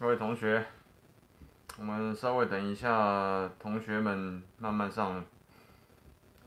[0.00, 0.64] 各位同学，
[1.76, 5.22] 我们稍微等一下，同学们慢慢上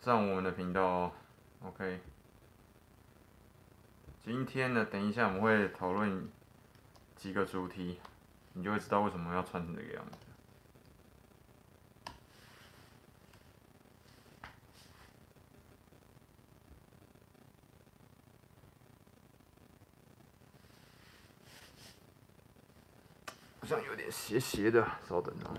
[0.02, 1.12] 上我们的频道哦。
[1.64, 2.00] OK，
[4.24, 6.28] 今天呢，等一下我们会讨论
[7.16, 8.00] 几个主题，
[8.54, 10.33] 你就会知道为什么要穿成这个样子。
[24.10, 25.54] 斜斜的，稍等啊。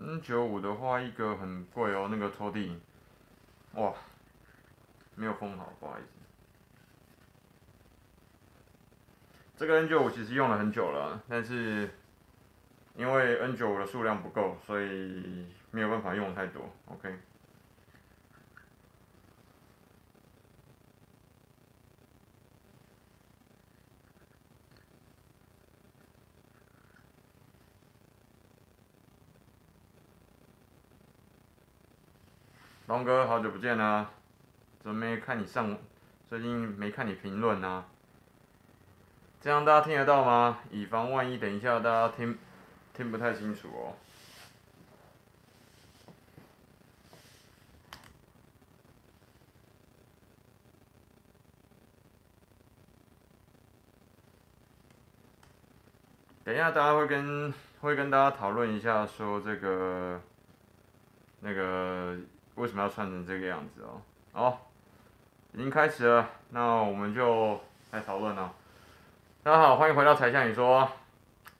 [0.00, 2.78] N 九五的话，一个很贵哦，那个拖地，
[3.72, 3.94] 哇，
[5.14, 6.08] 没有封好，不好意思。
[9.56, 11.88] 这个 N 九五其实用了很久了，但是
[12.94, 16.62] 因为 N 九五的数量不够，所以没有办法用太多。
[16.88, 17.08] OK。
[32.98, 34.10] 龙哥，好久不见啦！
[34.80, 35.78] 怎么没看你上？
[36.28, 37.84] 最近没看你评论啊？
[39.40, 40.58] 这样大家听得到吗？
[40.72, 42.36] 以防万一，等一下大家听
[42.92, 43.94] 听不太清楚哦。
[56.42, 60.20] 等一下，大家会跟会跟大家讨论一下，说这个
[61.38, 62.18] 那个。
[62.58, 64.02] 为什么要穿成这个样子哦？
[64.32, 64.70] 好，
[65.52, 67.60] 已经开始了，那我们就
[67.92, 68.52] 来讨论了。
[69.44, 70.90] 大家好，欢迎回到柴 Sean 你说，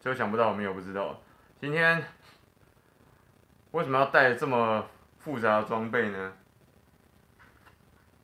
[0.01, 1.17] 就想不到我们也不知道，
[1.61, 2.05] 今天
[3.71, 4.85] 为什么要带这么
[5.21, 6.33] 复杂的装备呢？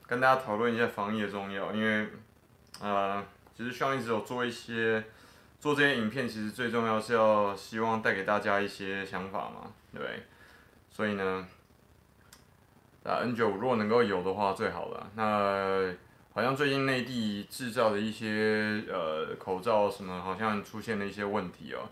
[0.09, 2.09] 跟大家讨论一下防疫的重要，因为
[2.81, 3.25] 呃，
[3.57, 5.05] 其实 Sean 一直有做一些
[5.61, 10.25] 做这些影片，其实最重要是要希望带给大家一些想法嘛，对？
[10.91, 11.47] 所以呢。
[13.05, 15.11] 啊，N 九五如果能够有的话最好了。
[15.15, 15.95] 那
[16.33, 21.89] 好像最近内地制造的一些呃口罩什么，好像出现了一些问题哦。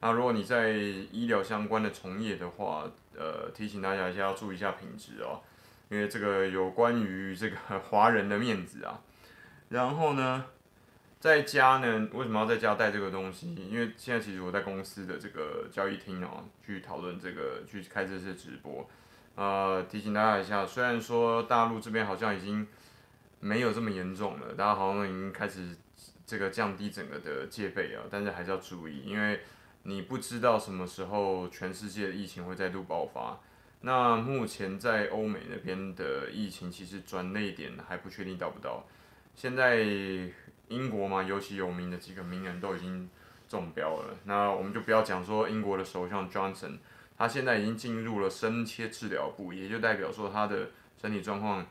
[0.00, 2.84] 那如果你在医疗相关的从业的话，
[3.16, 5.40] 呃，提醒大家一下要注意一下品质哦，
[5.88, 7.56] 因为这个有关于这个
[7.88, 9.00] 华人的面子啊。
[9.70, 10.44] 然后呢，
[11.18, 13.54] 在家呢，为什么要在家带这个东西？
[13.54, 18.86] 因为现在其实我在公司的这个交易厅哦，去讨论这个，去开这些直播。
[19.36, 22.66] 呃，提醒大家一下，虽然说大陆这边好像已经
[23.38, 25.76] 没有这么严重了，大家好像已经开始
[26.26, 29.40] 这个降低整个的戒备啊，但是还是要注意，因为
[29.82, 33.38] 你不知道什么时候全世界的疫情会再度爆发。
[33.82, 38.84] 那目前在欧美那边的疫情其实转内点还不确定到不到。
[39.34, 39.76] 现在
[40.68, 43.06] 英国嘛，尤其有名的几个名人都已经
[43.46, 46.78] 中标了，那我们就不要讲说英国的首相 Johnson。
[47.18, 50.68] 他现在已经进入了深切治疗部，也就代表说他的
[51.00, 51.66] 身体状况，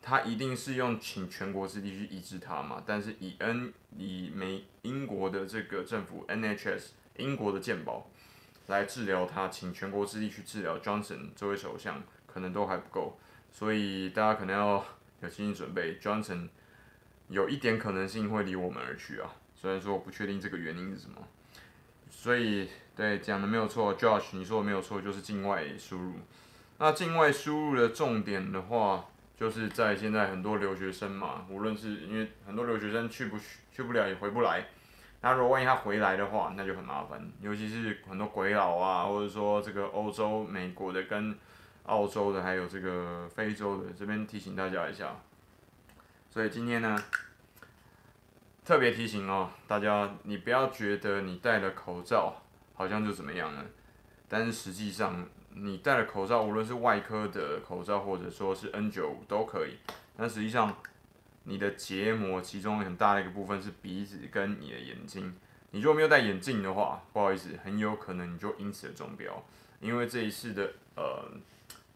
[0.00, 2.82] 他一定是用请全国之力去医治他嘛。
[2.86, 8.10] 但是以 N 以美英国的这个政府 NHS 英国的健保
[8.68, 13.18] 来治疗他，请全国之力去治疗 Johnson 这位首相，可能都还不够，
[13.52, 14.82] 所以大家可能要
[15.20, 16.48] 有心理准备，Johnson
[17.28, 19.36] 有一点可能性会离我们而去啊。
[19.54, 21.28] 虽然说我不确定这个原因是什么，
[22.08, 22.70] 所以。
[23.00, 26.16] 对，讲的没有错，Josh，你说的没有错，就是境外输入。
[26.76, 34.66] 那境外输入的重点的话，就是在现在很多留学生嘛，无论是因为很多留学生去不去，去不了也回不来。
[35.22, 41.34] 那如果万一他回来的话，那就很麻烦，尤其是很多鬼佬啊，或者说这个欧洲、美国的跟
[41.84, 45.16] 澳洲的，还有这个非洲的，这边提醒大家一下。
[46.28, 47.02] 所以今天呢，
[48.62, 52.42] 特别提醒哦，大家你不要觉得你戴了口罩。
[52.80, 53.62] 好像就怎么样了，
[54.26, 59.76] 但是实际上你戴了口罩，无论是外科的口罩或者说是 N95 都可以，
[60.16, 60.74] 但实际上
[61.44, 65.36] 你的结膜其中很大的一个部分是鼻子跟你的眼睛，
[65.72, 69.44] 你如果没有戴眼镜的话，不好意思，很有可能你就因此中标，
[69.78, 71.30] 因为这一次的呃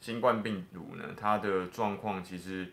[0.00, 2.70] 新冠病毒呢，它的状况其实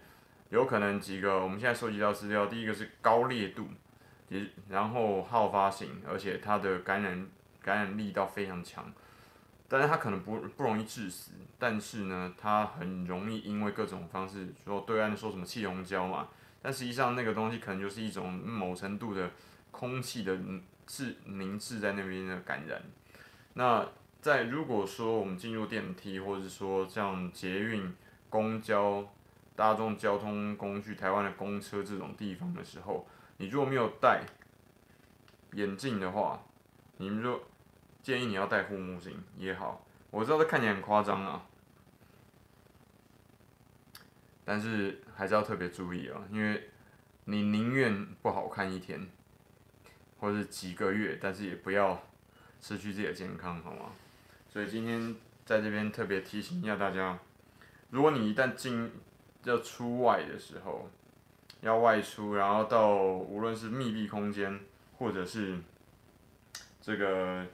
[0.49, 3.69] 有可能几个我们现在收集到资料，第一个是高烈度，
[4.27, 7.25] 也然后好发性，而且它的感染
[7.61, 8.91] 感染力道非常强，
[9.67, 16.27] 但是它可能不不容易致死，但是呢，它很容易因为各种方式，说对岸说什么气溶胶嘛，
[16.61, 19.29] 但实际上那个东西可能就是一种某程度的
[19.71, 20.37] 空气的
[20.85, 22.81] 滞凝滞在那边的感染。
[23.53, 23.87] 那
[24.21, 27.93] 在如果说我们进入电梯，或者是说像捷运、
[28.29, 29.07] 公交。
[29.53, 33.05] 大众交通工具，台湾的公车这种地方的时候，
[33.37, 34.23] 你如果没有戴
[35.53, 36.41] 眼镜的话，
[36.97, 37.39] 你们就
[38.01, 39.85] 建议你要戴护目镜也好。
[40.09, 41.45] 我知道这看起来很夸张啊，
[44.43, 46.69] 但是还是要特别注意啊，因为
[47.25, 49.07] 你宁愿不好看一天，
[50.19, 52.01] 或是几个月，但是也不要
[52.59, 53.93] 失去自己的健康，好吗？
[54.49, 55.15] 所以今天
[55.45, 57.17] 在这边特别提醒一下大家，
[57.89, 58.91] 如果你一旦进
[59.45, 60.89] 要出外的时候，
[61.61, 64.59] 要外出，然后到无论是密闭空间，
[64.97, 65.57] 或者是
[66.81, 67.45] 这个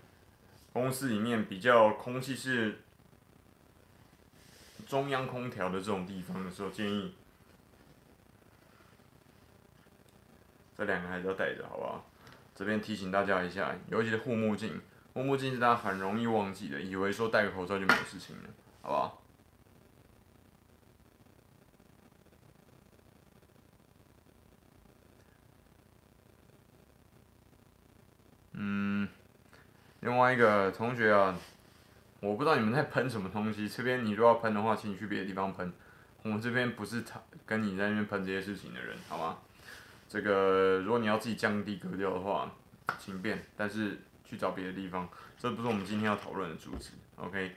[0.77, 2.83] 公司里面比较空气是
[4.88, 7.15] 中央空调的这种地方的时候，建议
[10.77, 12.06] 这两个还是要戴着，好不好？
[12.56, 14.79] 这边提醒大家一下，尤其是护目镜，
[15.13, 18.44] 护目镜是大家很容易忘记的，以为说戴个口罩就没有事情了，
[18.83, 19.24] 好不好？
[28.53, 29.07] 嗯，
[30.01, 31.35] 另外一个同学啊，
[32.19, 33.67] 我不知道你们在喷什么东西。
[33.67, 35.71] 这边你如果要喷的话，请你去别的地方喷。
[36.23, 39.38] 我们这边不是他跟你在那边喷这些事情的人，好吗？
[40.09, 42.51] 这个如果你要自己降低格调的话，
[42.99, 45.07] 请便，但是去找别的地方。
[45.38, 47.55] 这不是我们今天要讨论的主旨，OK？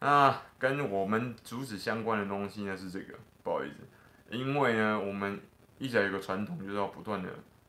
[0.00, 5.40] 那跟我们主旨相关的东西呢是这个，不好意思，因为呢我们
[5.78, 7.28] 一直有个传统，就是要不断的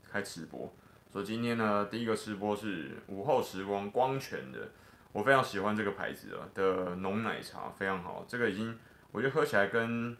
[0.10, 0.74] 开直播。
[1.12, 4.70] 所以今天呢，第一个吃播是午后时光光泉的，
[5.12, 8.24] 我非常喜欢这个牌子啊的浓奶茶，非常好。
[8.26, 8.80] 这个已经
[9.12, 10.16] 我觉得喝起来跟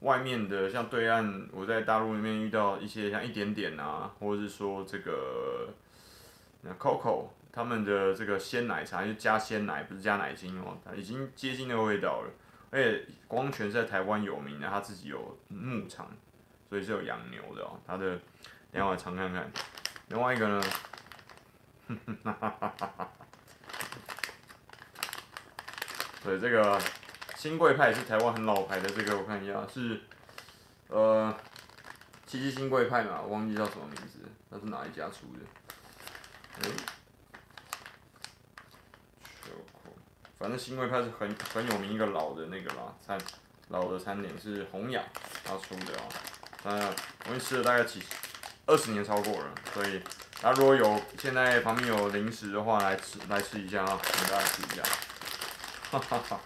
[0.00, 5.70] 外面的像对岸，我在大陆那边遇到一些像一点点啊，或者是说这个
[6.60, 12.30] 那 Coco 他们的这个鲜奶茶，就加鲜奶不是加奶精哦，它已经接近那个味道了。
[12.70, 16.06] 而且光泉是在台湾有名的，他自己有牧场，
[16.68, 17.80] 所以是有养牛的哦。
[17.86, 18.10] 他的
[18.70, 19.50] 等下我尝看看。
[20.08, 20.60] 另外一个呢，
[22.24, 23.08] 哈哈哈哈哈。
[26.24, 26.80] 对，这个
[27.36, 30.00] 新贵派是台湾很老牌的，这个我看一下是，
[30.88, 31.34] 呃，
[32.26, 35.44] 七七新贵派嘛，我忘记叫什么名字，那是哪一家出的？
[36.62, 36.70] 哎，
[40.38, 43.20] 反正新贵派是很很有名一个老的那个啦，餐
[43.68, 45.02] 老的餐点是红雅
[45.44, 46.08] 他出的啊，
[46.64, 46.94] 嗯，
[47.26, 48.02] 我已经吃了大概几。
[48.68, 50.00] 二十年超过了，所以，
[50.42, 54.82] 那如果有现在旁边有零食的话，来吃来吃一下啊，给大家吃一下。
[55.90, 56.38] 哈哈哈，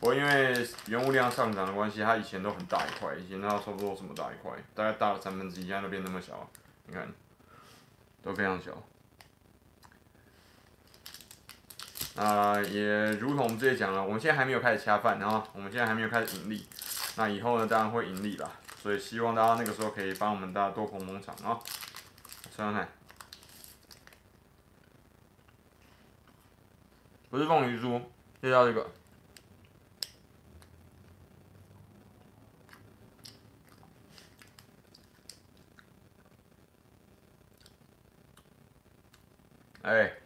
[0.00, 6.50] 不过因为原物料上涨的关系，它以前都很大一块，以前它差不多这么大一块，大概大了三分之一，现在都变那么小，
[6.86, 7.06] 你看，
[8.22, 8.72] 都非常小。
[12.16, 16.66] 啊、也如同我们之前讲了，我们现在还没有开始恰饭，然后我们现在还没有开始盈利，
[17.16, 18.50] 那以后呢，当然会盈利啦。
[18.82, 21.56] 所以希望大家那个时候可以帮我们大家多捧捧场啊！
[22.50, 22.88] 吃看看，
[27.30, 28.02] 不是凤梨酥，
[28.42, 28.90] 就叫这个。
[39.82, 40.21] 哎。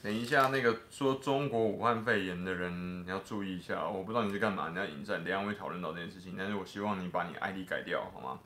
[0.00, 3.86] 等一下，那个说中国武汉肺炎的人，你要注意一下。
[3.88, 6.34] 我不知道你是干嘛，你要引战，等下会讨论到这件事情。
[6.38, 8.38] 但是我希望你把你 ID 改掉，好吗？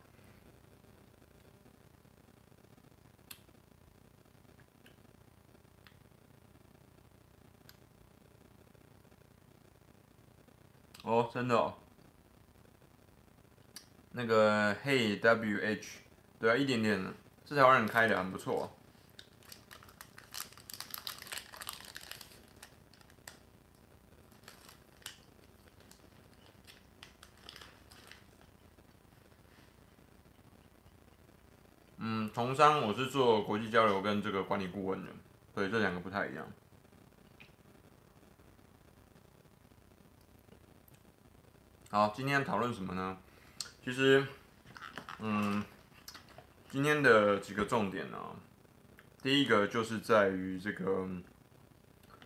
[11.04, 11.74] 哦，真的哦。
[14.12, 15.86] 那个 Hey WH，
[16.40, 17.12] 对啊，一点点，
[17.44, 18.72] 是台湾人开的，很不错。
[32.32, 35.10] 从商我是做国际交流跟这个管理顾问的，
[35.54, 36.46] 所以这两个不太一样。
[41.90, 43.18] 好，今天讨论什么呢？
[43.84, 44.26] 其实，
[45.18, 45.62] 嗯，
[46.70, 48.18] 今天的几个重点呢，
[49.22, 51.06] 第一个就是在于这个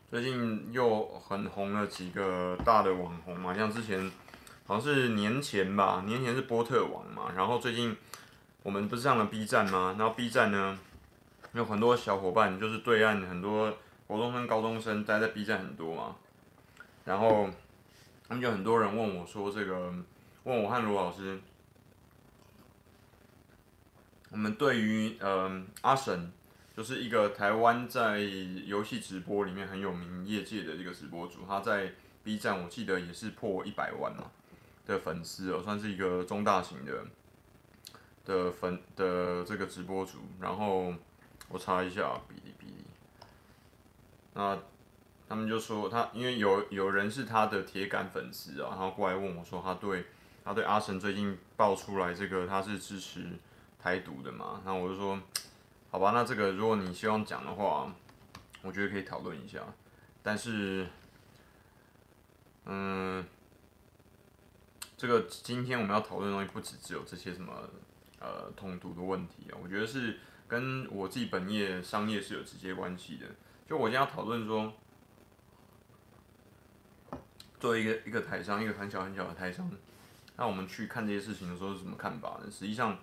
[0.08, 4.08] 最近又很红了几个大的网红嘛，像之前
[4.66, 7.96] 好像是年前吧，年前是波特王嘛，然后最近
[8.66, 9.94] 我们不是上了 B 站吗？
[9.96, 10.76] 然后 B 站呢，
[11.52, 13.72] 有很多小伙伴，就是对岸很多
[14.08, 16.16] 国中生、高中生待在 B 站很多嘛，
[17.04, 17.48] 然后
[18.26, 19.94] 他们就很多人问我说，这个
[20.42, 21.38] 问我和罗老师，
[24.30, 26.32] 我们对于嗯、阿神，
[26.76, 31.92] 就是一个台湾在游戏直播里面很有名业界的一个直播主，他在
[32.24, 34.24] B 站我记得也是破一百万嘛。
[34.84, 37.04] 的粉丝哦，算是一个中大型的
[38.26, 40.92] 的粉的这个直播主，然后
[41.48, 42.84] 我查一下哔哩哔哩，
[44.34, 44.58] 那
[45.26, 50.04] 他们就说他因为有有人是他的铁杆粉丝啊，然后过来问我说他对
[50.44, 53.24] 他对阿神最近爆出来这个他是支持
[53.80, 55.18] 台独的嘛，那我就说
[55.90, 57.90] 好吧，那这个如果你希望讲的话，
[58.60, 59.60] 我觉得可以讨论一下，
[60.22, 60.86] 但是
[62.66, 63.24] 嗯。
[64.98, 67.52] 这个今天我们要讨论的东西不只只有这些什么
[68.20, 70.18] 呃统独的问题啊，我觉得是
[70.48, 73.26] 跟我自己本业商业是有直接关系的。
[73.68, 74.72] 就我今天要讨论说，
[77.58, 79.70] 作为一个一个台商，一个很小很小的台商，
[80.36, 82.50] 那我们去看这些事情的时候是什么看法呢？
[82.50, 82.98] 实际上，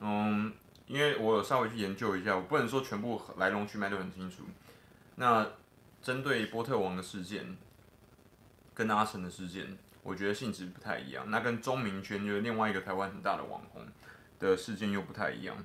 [0.00, 0.52] 嗯，
[0.86, 4.42] 因为我有稍微去研究一下，我不能说全部来龙去脉都很清楚。
[5.16, 5.46] 那
[6.02, 7.56] 针对波特王的事件，
[8.74, 9.78] 跟阿神的事件。
[10.04, 13.86] 我觉得性质不太一样，那跟钟明轩就是另外一个台湾很大的网红
[14.42, 15.56] 的事件又不太一样。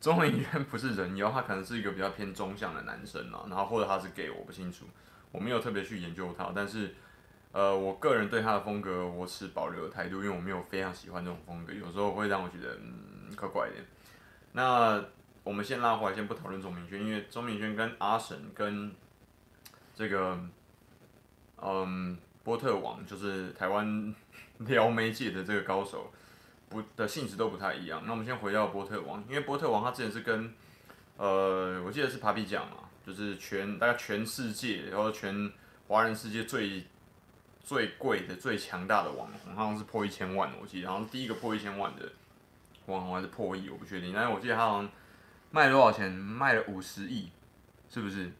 [0.00, 4.86] 钟明轩不是人妖，他可能是一个比较偏中向的男生嘛，然后或者他是 gay，我不清楚，
[5.32, 6.94] 我没有特别去研究他，但是
[7.52, 13.74] 呃，我个人对他的风格我持保留的态度，因为我没有非常喜欢这种风格，有时候会让我觉得嗯怪怪的。
[14.52, 15.04] 那
[15.42, 18.92] 我们先拉回来，先不讨论钟明轩，因为钟明轩跟阿神跟
[19.94, 20.38] 这个。
[21.60, 24.14] 嗯，波特王就是台湾
[24.58, 26.12] 撩妹界的这个高手，
[26.68, 28.02] 不的性质都不太一样。
[28.04, 30.54] 那我们先回到波特王，因为波特王他之前是跟，
[31.16, 35.52] 呃，我记得是 Papi 酱嘛，就是全大概全世界，然后全
[35.86, 36.86] 华人世界最
[37.62, 42.10] 最贵的、最强大的网红，好像是破一千万，我记得好像第一个破一千万的
[42.86, 44.12] 网红还是破亿，我不确定。
[44.14, 44.90] 但是我记得他好像
[45.50, 46.10] 卖了多少钱？
[46.10, 47.30] 卖了五十亿，
[47.88, 48.32] 是不是？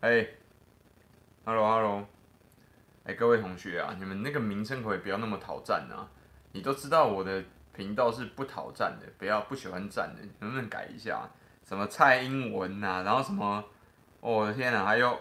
[0.00, 0.26] 哎、
[1.44, 2.06] Hello，Hello，
[3.08, 6.04] 哎，各位同学啊，你们那个名称可以不要那么讨赞啊？
[6.52, 7.42] 你都知道我的
[7.74, 11.26] 频道是不讨赞的，不要不喜欢赞的，能不能改一下？
[11.66, 13.64] 什么蔡英文呐、然后什么，
[14.20, 15.18] 我的天呐，还有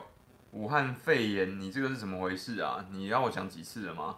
[0.52, 2.86] 武汉肺炎，你这个是怎么回事啊？
[2.92, 4.18] 你让我讲几次了吗？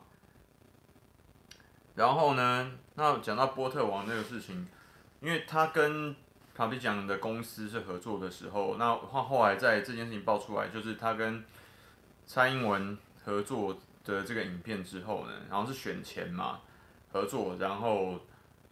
[1.94, 4.68] 然后呢，那讲到波特王这个事情，
[5.20, 6.16] 因为他跟
[6.56, 11.46] 卡比讲的公司是合作的时候，那后后来在这件事情爆出来，就是他跟
[12.26, 16.62] 蔡英文合作的这个影片之后呢，然后是选前嘛
[17.12, 18.20] 合作，然后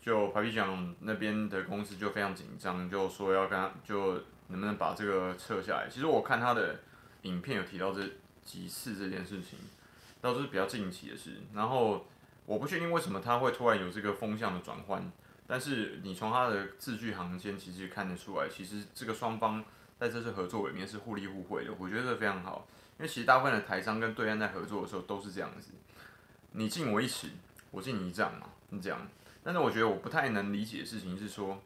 [0.02, 4.14] 就 Papi 酱那边的公司就非常紧张，就说要跟他就
[4.48, 5.90] 能不能把这个撤下来。
[5.90, 6.80] 其实我看他的
[7.24, 8.02] 影片有提到这
[8.46, 9.60] 几次这件事情，
[10.22, 11.32] 都是比较近期的事。
[11.54, 12.06] 然后
[12.46, 15.12] 我不确定为什么他会突然有这个风向的转换，
[15.46, 19.64] 但是你从他的字句行间其实看得出来，其实这个双方
[20.00, 22.66] 在这次合作里面是互利互惠的，我觉得这非常好。
[23.00, 25.72] 因为其实大部分的台商跟对岸在合作的时候都是这样子，
[26.54, 27.28] 你敬我一尺，
[27.70, 29.00] 我敬你一丈嘛，你这样。
[29.44, 31.62] 但是我觉得我不太能理解的事情是说，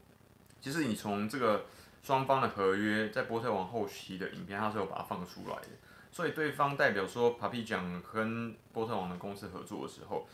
[0.59, 1.65] 其实你从这个
[2.03, 5.69] 双方的合约在波特王后期的影片，他是有把它放出来的。
[6.11, 10.27] 所以对方代表说，Papi 讲跟波特王的公司合作的时候，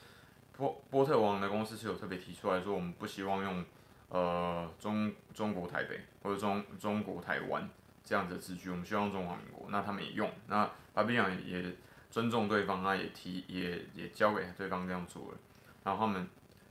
[0.58, 3.64] 波波特王的公司是有特别提出来说，我们不希望用
[4.10, 7.70] 呃中中国台北或者中中国台湾。
[8.04, 11.64] 这样子的字句，我们希望中华民国，那他们也用，那 Papi 酱也
[12.10, 15.38] 尊重对方，他也提，也也交给对方这样做了，
[15.84, 16.28] 然后他们，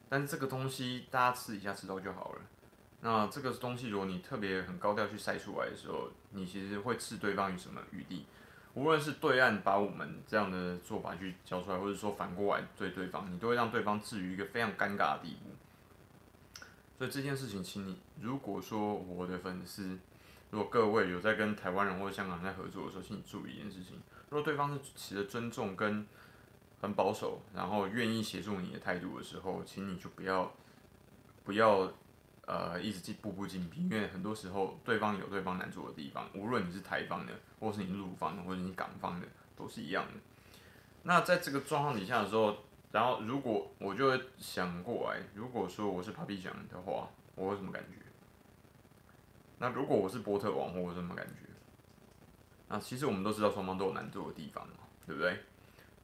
[0.08, 2.40] 但是这个东西大家私底下知道就好了。
[3.02, 8.26] 那这个东西如果你特别很高调去晒出来的时候，你其实会置对方于什么余地？
[8.74, 15.50] 无论是对岸把我们这样的做法去交出来，或者说反过来对对方，你都会让对方置于一个非常尴尬的地步。
[16.98, 19.96] 所以这件事情，请你如果说我的粉丝。
[20.52, 26.06] 如果各位有在跟台湾人或者香港人在合作的时候，请你注意一件事情：如果对方是持着尊重跟
[26.80, 30.52] 很保守，然后愿意协助你的态度的时候，请你就不要
[31.44, 31.90] 不要
[32.46, 40.12] 呃一直进步步进逼，因为很多时候对方有对方难做的地方，无论你是台方的，或是你陆方的，或者你港方的，都是一样的。
[41.04, 42.56] 那在这个状况底下的时候，
[42.90, 47.98] 然后如果我就想过来，如果说我是 Papi 酱的话，我有什么感觉？
[49.58, 51.45] 那如果我是波特王，会有什么感觉？
[52.68, 54.74] 那其实我们都知道双方都有难做的地方嘛，
[55.06, 55.38] 对不对？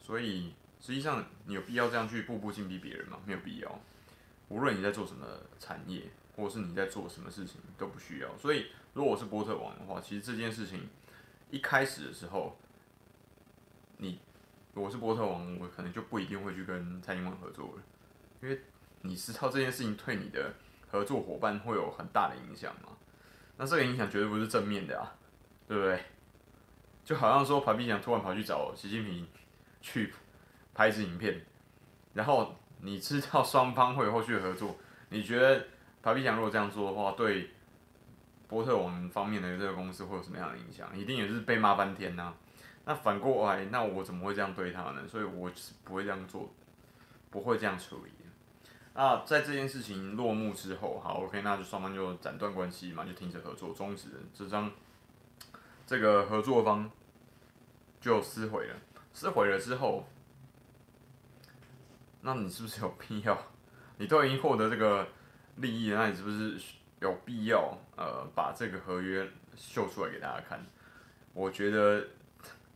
[0.00, 3.18] 所以实际上你有必要这样去步步紧逼别人吗？
[3.24, 3.80] 没有必要。
[4.48, 5.26] 无论你在做什么
[5.58, 6.02] 产业，
[6.36, 8.36] 或者是你在做什么事情，都不需要。
[8.38, 10.88] 所以如果我是波特王的话，其实这件事情
[11.50, 12.56] 一开始的时候，
[13.96, 14.20] 你
[14.74, 17.82] 我是波特王，我可能就不一定会去跟蔡英文合作了，
[18.42, 18.60] 因为
[19.00, 20.54] 你知道这件事情对你的
[20.90, 22.90] 合作伙伴会有很大的影响嘛。
[23.56, 25.14] 那这个影响绝对不是正面的啊，
[25.66, 26.02] 对不对？
[27.04, 29.26] 就好像说，帕比酱突然跑去找习近平
[29.80, 30.12] 去
[30.74, 31.40] 拍一支影片，
[32.14, 34.76] 然后你知道双方会有后续的合作，
[35.08, 35.64] 你觉得
[36.02, 37.50] 帕比酱如果这样做的话，对
[38.48, 40.96] 波特网方面的这个公司会有什么样的影响？
[40.96, 42.34] 一定也是被骂翻天呐、
[42.84, 45.02] 那反过来，那我怎么会这样对他呢？
[45.08, 46.52] 所以我是不会这样做，
[47.30, 48.10] 不会这样处理。
[48.94, 54.70] 那，在这件事情落幕之后，好，OK，那就双方就斩断关系嘛，就停止合作，终止这张
[55.86, 56.90] 这个合作方
[58.00, 58.76] 就撕毁了。
[59.12, 60.08] 撕毁了之后，
[62.22, 63.36] 那你是不是有必要？
[63.98, 65.06] 你都已经获得这个
[65.56, 66.58] 利益了，那你是不是
[67.00, 70.64] 有必要呃把这个合约秀出来给大家看？
[71.34, 72.06] 我觉得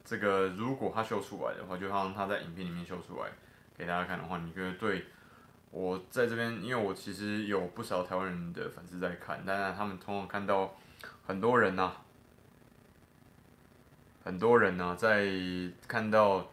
[0.04, 3.30] 这个如果他秀出来的话，就像他在影片里面秀出来
[3.76, 5.06] 给大家看的话，你觉得对？
[5.70, 10.74] 我在这边，因为我其实有不少台湾人的粉丝在看，但是他们通常看到
[11.26, 11.92] 很多人呐、
[14.26, 15.24] 很多人呢、在
[15.86, 16.48] 看到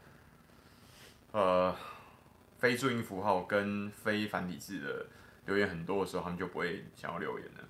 [1.31, 1.75] 呃
[2.59, 5.07] 非注音符号跟非繁体字的
[5.47, 7.63] 留言很多的时候，他们就不会想要留言了。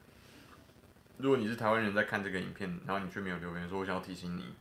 [1.16, 4.54] 如果你是台湾人在看这个影片，然后你却没有留言说，我想要提醒你，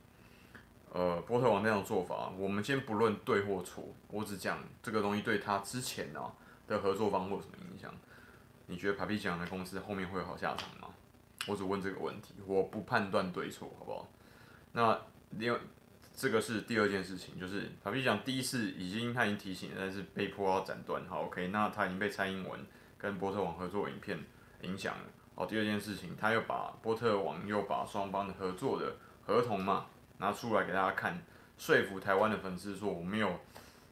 [0.93, 6.21] 呃，波特王那种做法，我们先不论对或错，我只讲这个东西对他之前呢、
[6.69, 7.93] 的合作方会有什么影响？
[8.67, 10.87] 你觉得 Papi 酱的公司后面会有好下场吗？
[11.49, 14.09] 我只问这个问题，我不判断对错，好不好？
[14.75, 14.97] 那
[15.38, 15.59] 另外
[16.14, 21.05] 这个是第二件事情，就是 Papi 酱第一次已经他已经提醒，但是被迫要斩断。
[21.07, 22.61] 好，OK，那他已经被蔡英文
[22.99, 24.18] 跟波特网合作影片
[24.62, 25.05] 影响了。
[25.35, 29.87] 好，第二件事情，他又把波特网又把双方的合作的合同嘛
[30.18, 31.23] 拿出来给大家看，
[31.57, 33.40] 说服台湾的粉丝说我没有。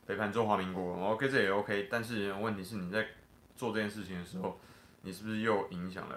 [0.07, 3.07] 背叛中华民国，OK，这也 OK，但是问题是你在
[3.55, 4.59] 做这件事情的时候，
[5.03, 6.17] 你是不是又影响了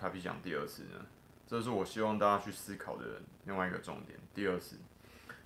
[0.00, 1.04] Papi 酱第二次呢？
[1.48, 4.16] 这是我希望大家去思考的另外一个重点。
[4.32, 4.76] 第二次，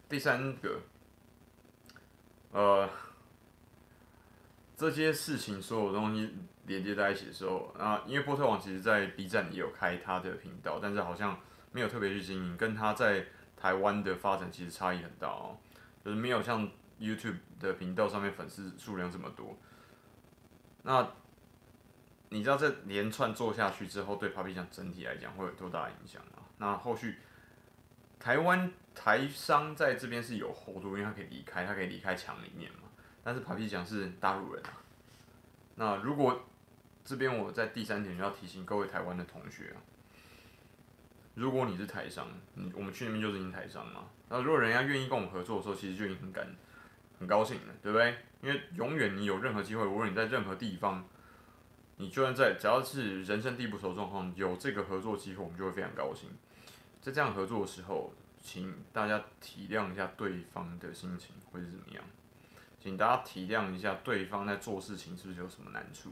[0.08, 0.80] 第三个，
[2.50, 2.90] 呃，
[4.76, 6.34] 这些事情所有东西
[6.66, 11.38] 连接在一起的时候，啊，因为波特王其实在 B 站也有开他的频道，但是好像
[11.70, 13.24] 没有特别去经营，跟他在
[13.56, 15.56] 台湾的发展其实差异很大哦，
[16.04, 16.68] 就是没有像。
[17.00, 19.58] YouTube 的频道上面粉丝数量这么多，
[20.82, 21.04] 那
[22.32, 26.40] 你知道这连串做下去之后，对 Papi 酱整体来讲会有多大影响啊？
[26.58, 27.18] 那后续
[28.18, 32.88] 台湾台商在这边是有厚度，因为他可以离开，他可以离开墙里面嘛。
[33.22, 34.72] 但是 Papi 酱是大陆人啊。
[35.74, 36.42] 那如果
[37.04, 39.78] 这边我在第三点就要提醒各位台湾的同学啊，
[41.34, 44.06] 如果你是台商，你我们去那边就是因台商嘛。
[44.28, 46.46] 那如果人家愿意跟我们合作的时候，其实就已经很感。
[47.18, 48.16] 很高兴了，对不对？
[48.40, 51.06] 因为永远你有任何机会，无论你在任何地方，
[51.96, 56.30] 你就算在只要是人生地不熟状况，有这个合作机会，我们就会非常高兴。
[57.00, 62.02] 在这样合作的时候，请大家体谅一下对方的心情会是怎么样，
[62.80, 66.10] 请大家体谅一下对方在做事情是不是有什么难处，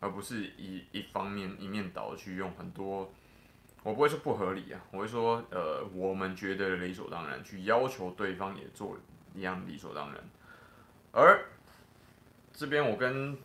[0.00, 3.12] 而不是一一方面一面倒去用很多，
[3.82, 8.96] 我不会说不合理啊，我会说呃，我们觉得理所当然去要求对方也做
[9.34, 10.22] 一样理所当然。
[11.12, 11.44] 而
[12.52, 13.36] 这边我跟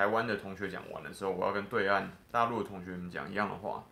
[0.00, 3.84] 台湾的同学讲完的时候，我要跟对岸大陆的同学们讲一样的话。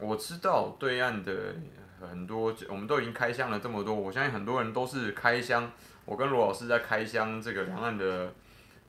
[0.00, 1.54] 我知道对岸的
[2.00, 5.70] 很多，我们都已经开箱了这么多，我相信很多人都是开箱。
[6.04, 8.34] 我跟罗老师在开箱这个两岸的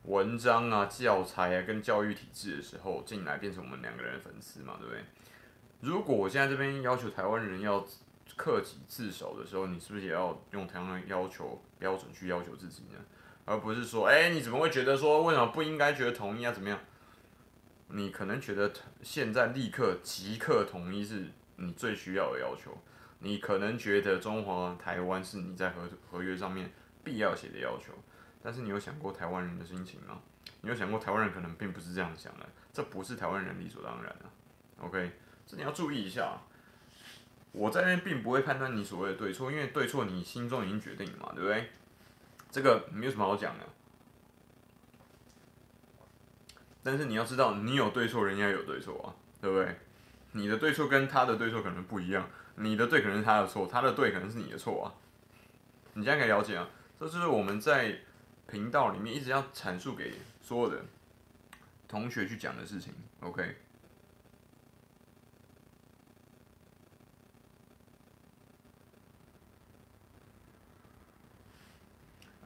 [0.06, 5.04] 文章啊、教材啊跟教育体制的时候进来，变成我们两个人的粉丝嘛，对不对？
[5.82, 7.86] 如果我现在这边要求台湾人要
[8.36, 12.98] 克己自守的时候，你是不是也要用同样的要求标准去要求自己呢？
[13.46, 16.52] 而不是说，哎，你怎么会觉得说，为什么不应该觉得统一啊？
[16.52, 16.80] 怎么样？
[17.88, 21.26] 你可能觉得现在立刻即刻统一是
[21.58, 22.78] 你最需要的要求，
[23.20, 26.72] 你可能觉得中华台湾是你在合合约上面
[27.04, 27.94] 必要写的要求，
[28.42, 30.22] 但是你有想过台湾人的心情吗？
[30.62, 34.26] 你有想过台湾人可能并不是这样想的，这不是台湾人理所当然的。
[34.80, 35.12] OK，
[35.46, 36.40] 这你要注意一下。
[37.52, 41.70] 我在那边并不会判断你所谓的对错，因为对错你心中已经决定了嘛，对不对？
[42.52, 43.66] 这个没有什么好讲的。
[46.84, 49.76] 但是你要知道，你有对错，人家有对错啊，对不对？
[50.34, 54.94] 你的对错跟他的对错可能不一样，你的对可能是他的错，他的对可能是你的错啊。
[55.94, 56.68] 你现在可以了解啊，
[57.00, 58.00] 这就是我们在
[58.48, 60.82] 频道里面一直要阐述给所有的
[61.88, 62.94] 同学去讲的事情。
[63.20, 63.56] OK。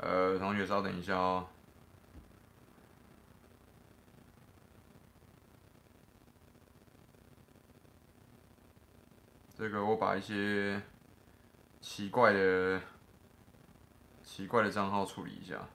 [0.06, 1.48] 呃，同学稍等一下哦。
[9.58, 10.80] 这个我把一些
[11.82, 12.80] 奇怪的、
[14.24, 15.68] 奇怪的账号处理一下。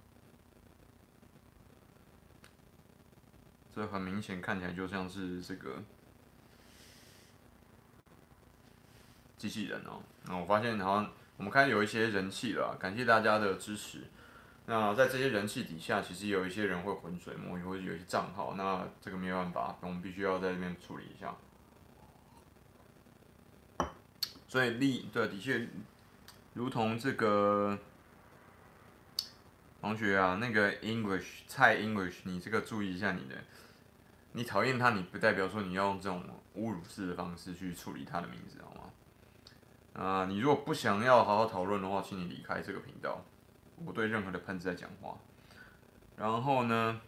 [3.75, 5.83] 这很明显看起来就像是这个
[9.37, 10.01] 机器人哦。
[10.27, 14.05] 那我发现好像我们开始有一些人气了，感谢大家的支持。
[14.71, 21.35] 那在这些人气底下，其实有一些人会浑水摸鱼，或者有一些账号，那这个没有办法，我们必须要在这边处理一下。
[24.47, 25.67] 所以利对，的确，
[26.55, 27.77] 如同这个
[29.81, 33.35] 同学啊，那个 English 蔡 English，你这个注意一下你的，
[34.35, 36.23] 你讨厌他，你不代表说你要用这种
[36.55, 40.01] 侮辱式的方式去处理他的名字，好吗？
[40.01, 43.25] 啊，你如果不想要好好讨论的话，请你离开这个频道。
[43.85, 45.17] 我对任何的喷子在讲话。
[46.17, 47.01] 然后呢，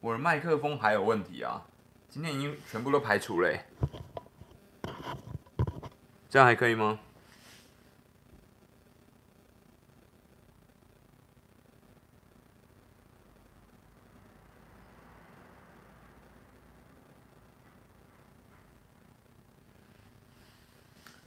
[0.00, 1.64] 我的麦克风还有问题啊，
[2.08, 3.64] 今天已经全部都排除了欸。
[6.28, 6.98] 这样还可以吗？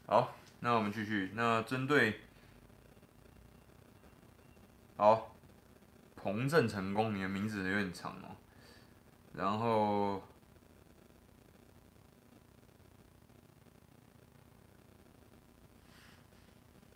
[0.06, 1.32] 好，那我们继续。
[1.34, 2.20] 那针对，
[5.04, 5.36] 好，
[6.16, 8.38] 彭正成功，你的名字有点长哦。
[9.34, 10.24] 然后。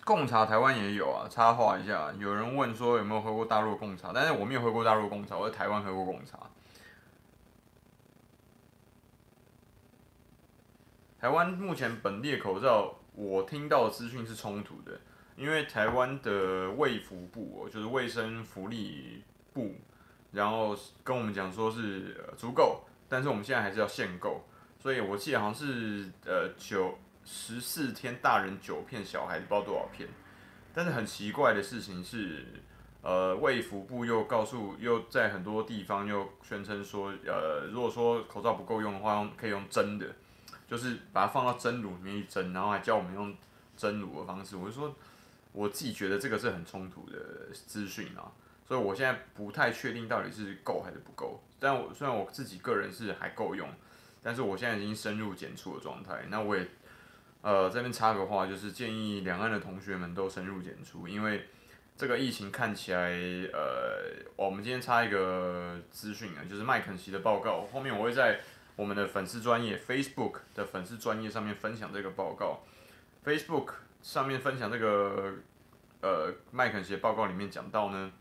[0.05, 6.49] 贡茶台湾也有啊，插话一下，有人问说有没有喝过大陆贡茶，但是我没有喝过大陆贡茶，我在台湾喝过贡茶。
[11.19, 14.97] 台湾目前本地的口罩，我听到的资讯是冲突的，
[15.37, 19.23] 因为台湾的卫福部哦，就是卫生福利
[19.53, 19.75] 部，
[20.33, 24.41] 然后跟我们讲说是足够，但是我们现在还是要限购，
[24.79, 26.97] 所以我记得好像是呃九。
[27.29, 30.07] 十四天，大人九片，小孩子不知道多少片。
[30.73, 32.45] 但是很奇怪的事情是，
[33.01, 40.05] 呃，卫福部又告诉，又在很多地方又宣称说，呃，如果说口罩不够用的话，可以用蒸的，
[40.69, 43.35] 就是把它放到蒸炉里面去蒸，然后还教我们用
[43.75, 44.55] 蒸炉的方式。
[44.55, 44.95] 我就说，
[45.57, 47.17] 我自己觉得这个是很冲突的
[47.51, 48.31] 资讯啊，
[48.67, 51.41] 所以我现在不太确定到底是够还是不够。
[51.59, 53.67] 但我虽然我自己个人是还够用，
[54.21, 56.67] 但是我现在已经深入检出的状态，那我也。
[57.43, 61.47] 呃，这边插个话，就是建议两岸的同学们都深入检出，因为
[61.95, 63.11] 这个疫情看起来，
[63.53, 68.41] 呃，我们今天插一个资讯啊，就是麦肯锡的报告，后面我会在
[68.75, 72.63] 我们的粉丝专业 Facebook 的粉丝专业上面分享这个报告
[73.23, 75.33] ，Facebook 上面分享这个
[76.01, 78.11] 呃麦肯锡报告里面讲到呢，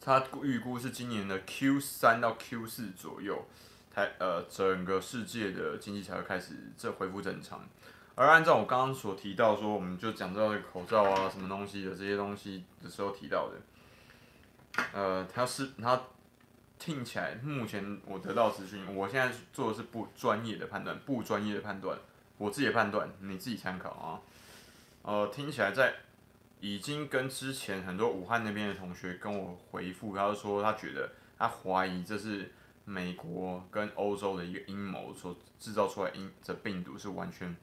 [0.00, 3.46] 他预估是今年的 Q 三到 Q 四左右，
[3.94, 7.60] 台呃整个世界的经济才会开始这恢复正常。
[8.14, 15.98] 而按照我刚刚所提到说，我们就讲到口罩啊，什么东西的这些东西的时候提到的，呃，他是他
[16.78, 21.96] 听起来，目前我得到资讯，我现在做的是不专业的判断，不专业的判断，
[22.36, 24.20] 我自己的判断，你自己参考啊。
[25.02, 25.94] 呃，听起来在
[26.60, 32.50] 已经跟之前很多武汉那边的同学跟我回复，他就说他觉得他怀疑这是
[32.84, 37.54] 美国跟欧洲的一个阴谋所制造出来阴这病毒是完全。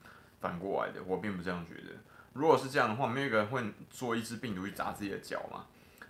[0.41, 1.89] 反过来的，我并不这样觉得。
[2.31, 5.65] 如果是这样的话，没有一个人会做一只病毒去砸自己的脚嘛？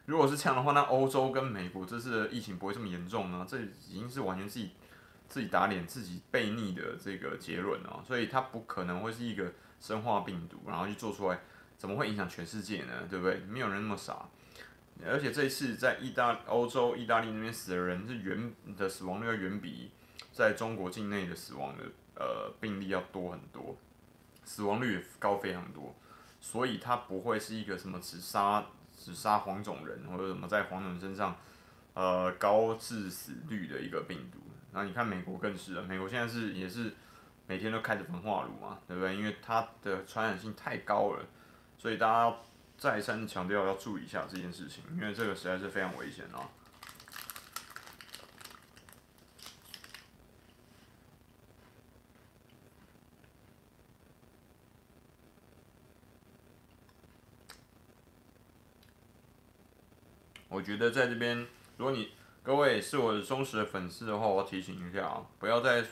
[0.05, 3.43] 如果是这样的话，那欧洲跟美国这次的疫情不会这么严重呢？
[3.49, 4.69] 这已经是完全自己
[5.27, 8.03] 自己打脸、自己背逆的这个结论哦。
[8.07, 11.39] 所以它不可能会是一个生化病毒，然后去做出来，
[11.77, 13.07] 怎么会影响全世界呢？
[13.09, 13.39] 对不对？
[13.47, 14.25] 没有人那么傻。
[15.05, 19.91] 而且这一次在意大欧洲、意大利那边死的人是远的死亡率要远比
[20.33, 21.83] 在中国境内的死亡的
[22.15, 23.77] 呃病例要多很多。
[24.43, 25.95] 死亡率也高非常多，
[26.41, 28.65] 所以它不会是一个什么只杀
[28.97, 31.37] 只杀黄种人或者什么在黄种人身上，
[31.93, 34.39] 呃高致死率的一个病毒。
[34.73, 36.93] 然后你看美国更是了，美国现在是也是
[37.49, 39.15] 每天都开着焚化炉嘛，对不对？
[39.15, 41.25] 因为它的传染性太高了，
[41.79, 42.37] 所以大家
[42.77, 46.47] 再三强调要注意一下这件事情，因为这个实在是非常危险啊。
[60.49, 62.11] 我觉得在这边，如果你
[62.43, 65.83] 各位是我的忠实的粉丝的话，我提醒一下啊，不要再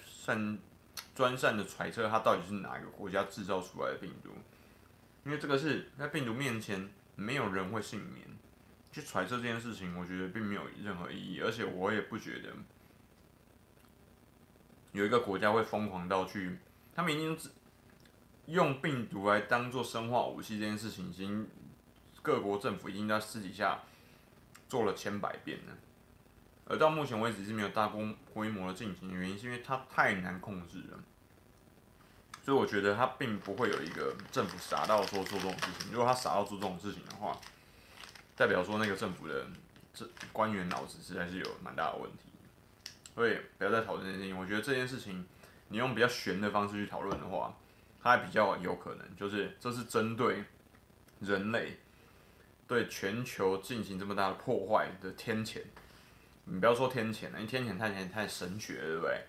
[1.17, 4.29] 专善的揣测它到底是哪一个国家制造出来的病毒，
[5.25, 8.27] 因为这个是在病毒面前没有人会幸免。
[8.89, 12.49] 去揣测这件事情，我觉得并没有任何意义，而且我也不觉得
[14.91, 16.57] 有一个国家会疯狂到去，
[16.95, 17.37] 他们已经
[18.47, 21.47] 用病毒来当做生化武器这件事情，已经
[22.23, 23.83] 各国政府已经在私底下
[24.67, 25.77] 做了千百遍了，
[26.67, 30.99] 而到目前为止是没有大规规模的进行的原因，是因为它太难控制了，
[32.43, 37.37] 所以我觉得它并不会有一个政府傻到说做这种事情，如果他傻到做这种事情的话。
[38.35, 39.47] 代表说那个政府的
[39.91, 42.29] 这官员脑子实在是有蛮大的问题，
[43.15, 44.37] 所以不要再讨论这件事情。
[44.39, 45.25] 我觉得这件事情
[45.69, 47.57] 你用比较悬的方式去讨论的话，
[47.99, 50.43] 它还比较有可能，就是这是针对
[51.19, 51.79] 人类
[52.67, 55.63] 对全球进行这么大的破坏的天谴。
[56.49, 59.23] 你不要说天谴了，因为天谴太太神学了，对不对？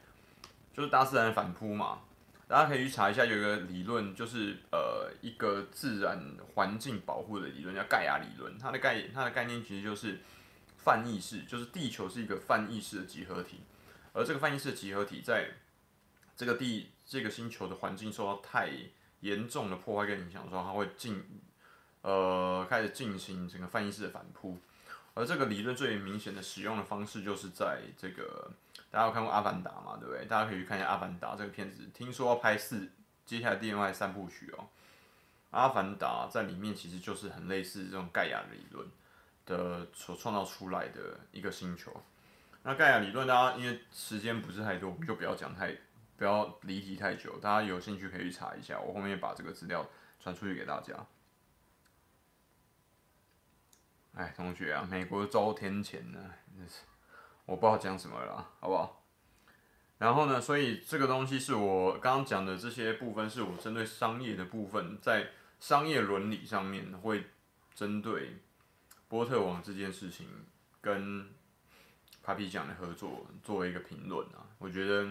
[0.73, 2.01] 就是大自然反扑嘛。
[2.47, 6.19] 大家可以去查一下，有一个理论，就是呃一个自然
[6.55, 8.57] 环境保护的理论，叫盖亚理论。
[8.57, 10.19] 它的概它的概念其实就是
[10.79, 13.61] 泛意识，就是地球是一个泛意识的集合体，
[14.15, 15.51] 而这个泛意识的集合体在
[16.37, 18.71] 这个地这个星球的环境受到太
[19.21, 21.23] 严重的破坏跟影响的时候，它会进
[22.01, 24.59] 呃开始进行整个泛意识的反扑。
[25.19, 28.49] 而这个理论最明显的使用的方式，就是在这个。
[28.91, 29.99] 大家有看过《阿凡达》吗？
[30.01, 30.25] 对不对？
[30.27, 32.89] 大家可以去看一下《阿凡达》这个片子，听说要拍四，
[33.27, 34.63] 接下来另外三部曲哦。
[35.51, 38.89] 《阿凡达》在里面其实就是很类似这种盖亚理论
[39.45, 41.93] 的所创造出来的一个星球。
[42.63, 45.77] 那盖亚理论，大家因为时间不是太多，我们就不要讲太，
[46.17, 47.39] 不要离题太久。
[47.41, 49.87] 大家有兴趣可以去查一下，我后面把这个资料
[50.19, 50.95] 传出去给大家。
[54.19, 56.19] 哎，同学啊，美国遭天谴呢，
[56.57, 56.81] 真是。
[57.47, 59.05] 我不知道讲什么了，好不好？
[59.99, 65.29] 然后呢，所以这个东西是我刚刚讲的这些部分，是我针对商业的部分，在
[65.61, 67.27] 商业伦理上面会
[67.77, 68.41] 针对
[69.07, 70.27] 波特王这件事情
[70.81, 71.31] 跟
[72.27, 74.43] Papi 酱的合作作为一个评论啊。
[74.59, 75.09] 我觉得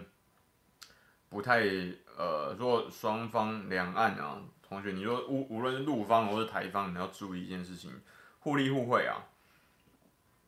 [1.29, 1.61] 不太
[2.17, 7.89] 呃，如果双方两岸啊，同学，你说无无论是陆方或是台方，你要注意一件事情，
[8.47, 9.27] 互利互惠啊。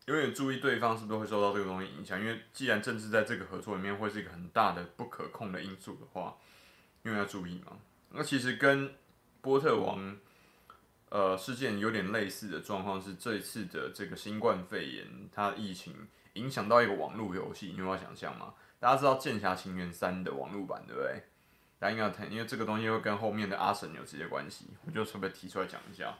[0.06, 6.38] 永远注意对方是不是会受到这个东西影响，因为既然政治在这个合作里面会是一个很大的不可控的因素的话，
[7.04, 7.74] 因为要注意嘛。
[8.12, 8.96] 那其实跟
[9.42, 10.18] 波特王
[11.10, 15.94] 呃事件有点类似的状况是，这一次的这个新冠肺炎它疫情
[16.36, 18.54] 影响到一个网络游戏，你有没有想象吗？
[18.80, 21.22] 大家知道《剑侠情缘三》的网络版对不对？
[21.78, 26.18] 大家应该要听，因为这个东西会跟后面的阿神有直接关系，我就特别提出来讲一下。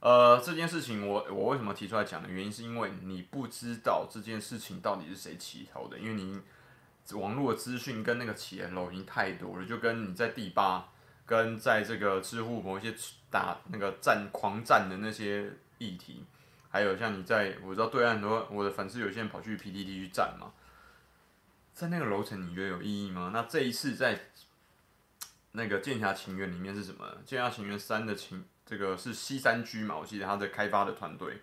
[0.00, 6.40] 呃，这件事情我我为什么提出来讲的原因，是因为你不知道这件事情到底是谁起头的，因为你
[7.12, 10.88] 网络资讯跟那个起源楼已经太多了，就跟你在第八
[11.26, 12.94] 跟在这个知乎某些
[13.30, 16.24] 打那个战狂战的那些议题，
[16.70, 20.52] 还有像你在我知道对岸很多我的粉丝有些人跑去 PDD 去战嘛，
[21.74, 23.32] 在那个楼层你觉得有意义吗？
[23.34, 24.18] 那这一次在
[25.52, 27.06] 那个剑侠情缘里面是什么？
[27.26, 28.42] 剑侠情缘三的情。
[28.70, 29.96] 这个是西山居嘛？
[29.98, 31.42] 我记得他的开发的团队。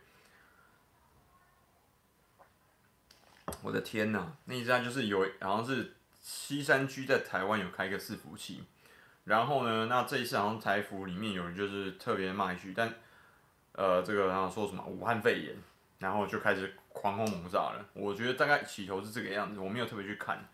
[3.62, 8.63] 我的天呐，那一家就是有，好像是西山居在台湾有开个伺服器，
[9.26, 12.94] 然后呢，那这一次好像台服里面有人就是特别骂一句，但
[13.74, 15.56] 呃，这个然后说什么武汉肺炎，
[16.00, 17.86] 然后就开始狂轰猛炸了。
[17.92, 20.48] 我觉得大概起头是这个样子，我没有特别去看，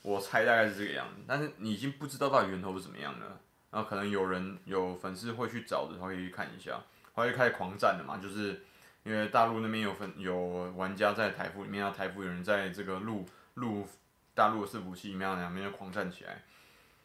[0.00, 3.40] 我猜大概是这个样子，但是你已经不知道到底源头是怎么样了。
[3.74, 6.80] 然后可能有人有粉丝会去找的，他可以去看一下，
[7.12, 8.62] 他就开始狂战了嘛，就是
[9.02, 10.36] 因为大陆那边有粉有
[10.76, 13.84] 玩家在台服里面，啊台服有人在这个陆陆
[14.32, 16.44] 大陆的伺服器里面，两边就狂战起来。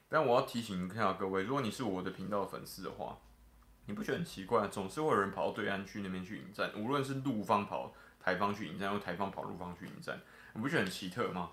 [0.10, 3.18] 但我要提醒一下各位，如果你是我的频道粉丝的话，
[3.88, 4.68] 你不觉得很奇怪？
[4.68, 7.92] 总是会有人跑到对岸去那边去引战，无论是陆方跑
[8.24, 10.22] 台方去引战，或台方跑陆方去引战，
[10.54, 11.50] 你不觉得很奇特吗？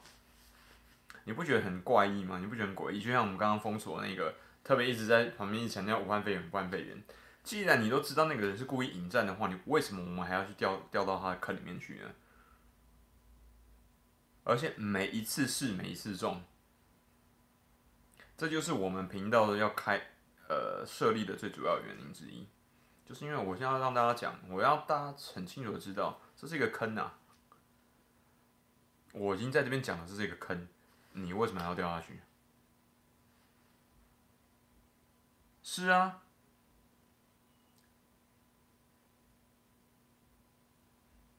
[1.25, 2.39] 你不觉得很怪异吗？
[2.39, 3.01] 你不觉得很诡异？
[3.01, 4.35] 就像我们刚刚封锁那个。
[4.67, 7.01] 特别一直在旁边强调武汉肺炎，武汉肺炎。
[7.45, 12.11] 既然你都知道那个人是故意引战的话，你为什么我们还要去掉掉到他的坑里面去呢？
[14.43, 16.43] 而且每一次试每一次中，
[18.37, 20.01] 这就是我们频道的要开
[20.49, 22.49] 呃设立的最主要原因之一，
[23.05, 27.21] 就是因为我现在要让大家讲，我要大家很清楚的知道这是一个坑啊！
[29.13, 30.67] 我已经在这边讲了，这是一个坑，
[31.13, 32.19] 你为什么还要掉下去？
[35.69, 36.23] 是啊，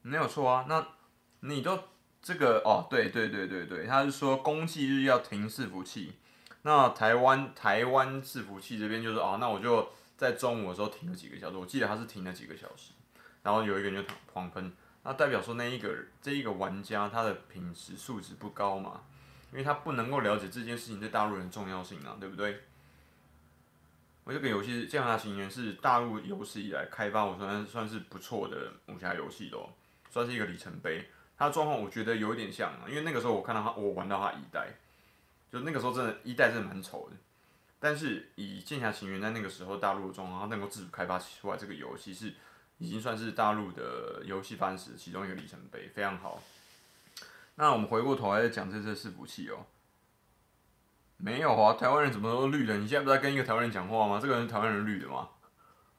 [0.02, 0.66] 没有错啊。
[0.68, 0.86] 那
[1.40, 1.80] 你都
[2.22, 6.18] 这个哦，对对对对对，他是说公祭日要停伺服器。
[6.64, 12.92] 那台湾台湾伺服器这边就是哦，那我就在中午的时候停了几个小时，我记得他是停了几个小时，
[13.44, 15.90] 然后有一个人就狂喷，那代表说那一个
[16.22, 19.04] 这一个玩家他的品质素质不高嘛，
[19.54, 22.67] 因为他不能够了解这件事情对大陆人的重要性啊，对不对？
[24.28, 29.72] 我这个游戏《剑侠情缘》是大陆有史以来开发我算算是不错的武侠游戏咯，
[30.10, 31.08] 算是一个里程碑。
[31.38, 34.68] 它状况我觉得有点像，因为那个时候我看到他，我玩到他一代。
[35.50, 37.16] 就那个时候真的，一代真的蛮丑的，
[37.80, 42.34] 但是以《剑侠情缘》在那个时候大陆的状况，它能够自主开发出来这个游戏是
[42.80, 46.44] 已经算是大陆的游戏发展史其中一个里程碑，非常好。
[47.56, 49.66] 那我们回过头来再讲这次伺服器哦，
[51.18, 52.78] 没有啊，台湾人怎么都绿的？
[52.78, 54.20] 你现在不是在跟一个台湾人讲话吗？
[54.22, 55.30] 这个人台湾人绿的吗？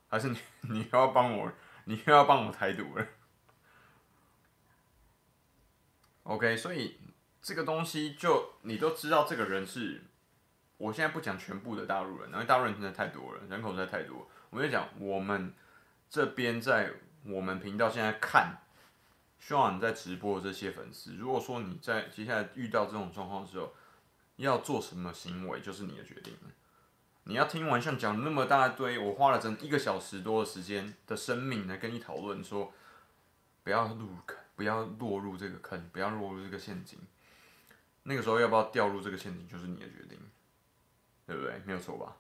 [0.09, 0.39] 还是你
[0.71, 1.53] 你又要帮我，
[1.85, 3.07] 你又要帮我台独了
[6.23, 6.99] ？OK，所以。
[7.41, 10.03] 这个东西就你都知道，这个人是，
[10.77, 14.29] 我现在不讲全部的大陆人，因为大陆人真的太多了，人口实在太多。
[14.51, 15.55] 我就讲我们
[16.11, 16.93] 这边在
[17.25, 18.59] 我们频道现在看
[19.39, 23.73] 希望你在直播的这些粉丝，如果说你在接下来遇到这种状况的时候，
[24.45, 26.35] 要做什么行为，就是你的决定。
[27.25, 32.73] 你要听完像讲那么大堆，我花了整一个小时多的时间的生命来跟你讨论说，
[33.63, 36.99] 不要入坑，不要落入这个坑，不要落入这个陷阱。
[38.05, 40.19] 那个时候要不要掉入这个陷阱，就是你的决定，
[41.27, 41.61] 对不对？
[41.67, 42.17] 没有错吧？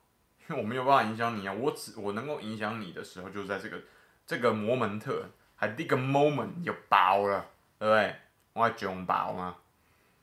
[0.46, 3.81] 因为我没有办法影响你啊，我只我能够影响你的时候，就是在这个
[4.26, 5.26] 这个摩门特
[5.57, 7.46] 还这个 moment 就爆了，
[7.78, 8.16] 对不对？
[8.52, 9.57] 我还囧爆吗？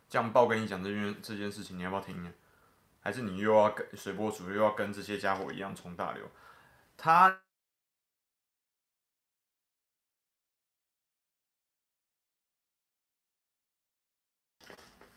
[0.07, 2.33] 酱爆跟你讲这件这件事情，你要不要听？
[3.01, 6.29] 还是你又要跟随波逐流，又要跟这些家伙一样冲大流？
[6.97, 7.41] 他。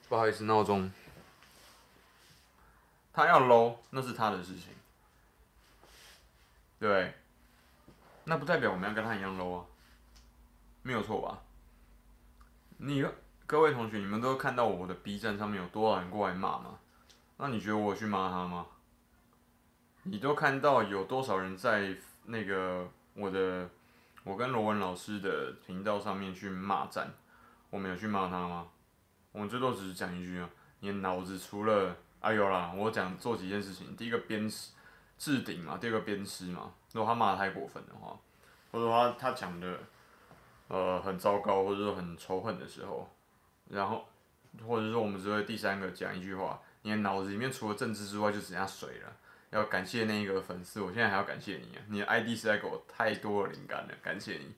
[0.08, 0.90] 不好意思，闹钟。
[3.12, 4.74] 他要 low，那是他的事情。
[6.78, 7.14] 对。
[8.24, 9.66] 那不代表我们要跟他一样 low 啊。
[10.82, 11.42] 没有错吧？
[12.78, 13.04] 你
[13.48, 16.78] 各位同学，你们都看到我的 B 站上面有多少人过来骂吗？
[17.38, 18.66] 那你觉得我去骂他吗？
[20.02, 23.66] 你都看到有多少人在那个我的
[24.22, 27.10] 我跟罗文老师的频道上面去骂战？
[27.70, 28.68] 我没有去骂他吗？
[29.32, 34.72] 我们最多只是讲一句啊，你的脑子除了哎呦啦，我讲做几件事情，第一个鞭尸
[35.16, 36.74] 置顶嘛，第二个鞭尸嘛。
[36.92, 38.14] 如果他骂的太过分的话，
[38.70, 39.78] 或者他他讲的
[40.68, 43.08] 呃很糟糕，或者说很仇恨的时候，
[43.70, 44.08] 然后
[44.66, 49.16] 或者说我们只会第三个讲一句话，你的脑子里面除了政治之外就只剩下水了。
[49.50, 54.54] 要感谢那个粉丝，我现在还要感谢你啊，你的 ID 实在给我太多的灵感了，感谢你。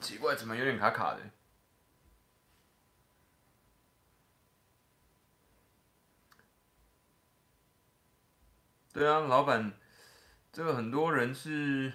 [0.00, 1.20] 奇怪，怎么有点卡卡的？
[8.92, 9.72] 对啊，老板，
[10.52, 11.92] 这个很多人是。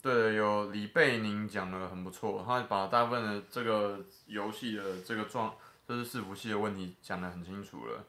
[0.00, 5.56] 对，有李贝宁讲的很不错，他把大部分的这个游戏的这个状，
[5.86, 8.04] 这是伺服器的问题讲得很清楚了。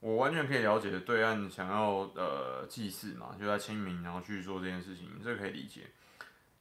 [0.00, 5.90] 我完全可以了解对岸想要呃祭祀嘛，就在清明然后去做这件事情，这个可以理解。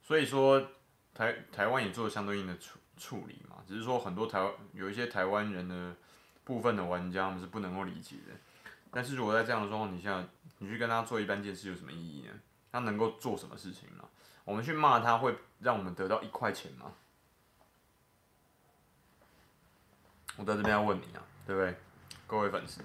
[0.01, 0.71] 所以说
[1.13, 5.95] 台台湾也做了相对应的处处理嘛，只是说很多台湾有一些台湾人的
[6.43, 8.33] 部分的玩家，我们是不能够理解的。
[8.89, 10.25] 但是如果在这样的状况底下，
[10.57, 12.33] 你去跟他做一般件事有什么意义呢？
[12.71, 14.03] 他能够做什么事情呢？
[14.45, 16.93] 我们去骂他，会让我们得到一块钱吗？
[20.37, 21.75] 我在这边要问你啊，对不对？
[22.25, 22.81] 各位粉丝，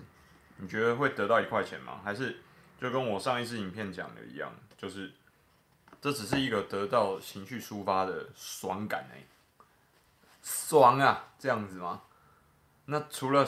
[0.56, 2.00] 你觉得会得到一块钱吗？
[2.02, 2.40] 还是
[2.80, 5.12] 就跟我上一次影片讲的一样，就是
[6.00, 9.22] 这只是一个得到情绪抒发的爽感哎，
[10.42, 12.02] 爽啊，这样子吗？
[12.86, 13.46] 那除了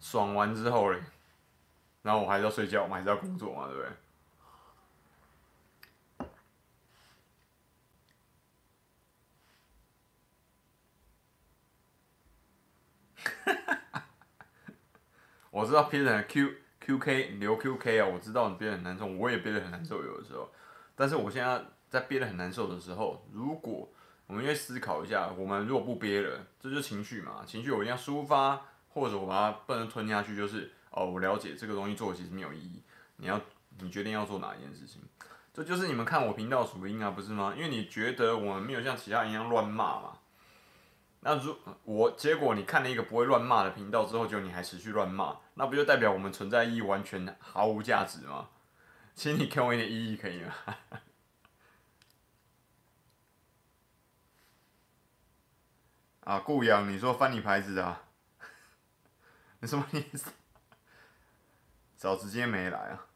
[0.00, 1.00] 爽完之后嘞，
[2.02, 3.90] 然后我还是要睡觉，我们还是要工作嘛，对不对？
[15.50, 20.50] 我知道 Peter Q QK 留 QK 啊，我知道你憋得很难受，我也憋得很难受有的时候。
[20.94, 23.88] 但是我现在在憋得很难受的时候，如果
[24.26, 32.82] 我们应该思考一下，我们如果不憋了，这就是情绪嘛，情绪我一定要抒发，或者我把它不能吞下去，就是哦，我了解这个东西做其实没有意义。
[33.16, 33.40] 你要
[33.78, 35.00] 你决定要做哪一件事情，
[35.52, 37.54] 这就是你们看我频道属性啊，不是吗？
[37.56, 40.18] 因为你觉得我们没有像其他人一样乱骂嘛。
[41.26, 48.50] 那如我结果你看了一个不会乱骂的频道之后，就你还持续乱骂，那不就代表我们存在意义完全毫无价值吗？
[49.16, 50.52] 请你给我一点意义可以吗？
[56.24, 58.02] 啊，顾阳，你说翻你牌子啊？
[59.60, 60.30] 你什么意思？
[61.96, 63.06] 早直接没来啊？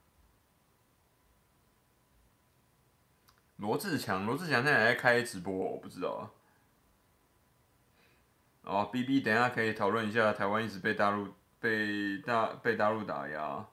[3.56, 6.37] 罗志强，罗志强现在在开直播，我不知道啊。
[8.68, 13.66] 哦，B B，等一下可以讨论一下台湾一直被大陆被大被大陆打压。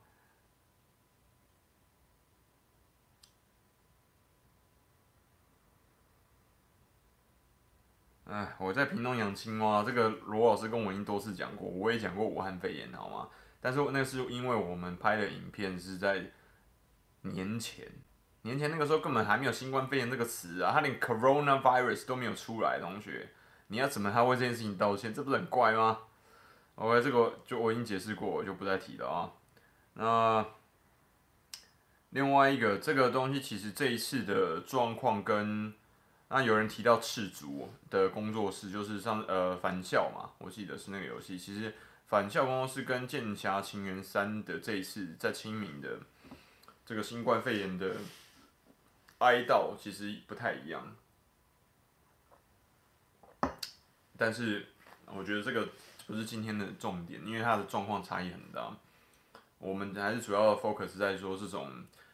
[8.23, 13.29] 哎，我在屏东养青蛙，这个罗老师跟我已经多次讲过，我也讲过武汉肺炎，好吗？
[13.59, 16.31] 但是那是因为我们拍的影片是在
[17.21, 17.85] 年前，
[18.43, 23.29] 年前那个时候根本还没有新冠肺炎这个词啊，他连 coronavirus 都没有出来，同学。
[23.67, 25.13] 你要怎么还为这件事情道歉？
[25.13, 25.99] 这不是很怪吗
[26.75, 29.31] ？OK，这个就我已经解释过，我就不再提了啊。
[29.93, 30.45] 那
[32.11, 35.73] 另外一个这个东西，其实这一次的状况跟
[36.27, 41.37] 那有人提到赤足的工作室，就是上呃返校嘛，我记得是那个游戏。
[41.37, 41.73] 其实
[42.07, 45.99] 返校工作室跟剑侠情缘三的这一次在清明的
[46.85, 47.95] 这个新冠肺炎的
[49.19, 50.95] 哀悼，其实不太一样。
[54.17, 54.65] 但是
[55.07, 55.67] 我觉得这个
[56.07, 58.75] 不是今天的重点，因为它的状况差异很大。
[59.57, 61.71] 我们还是主要 focus 在说这种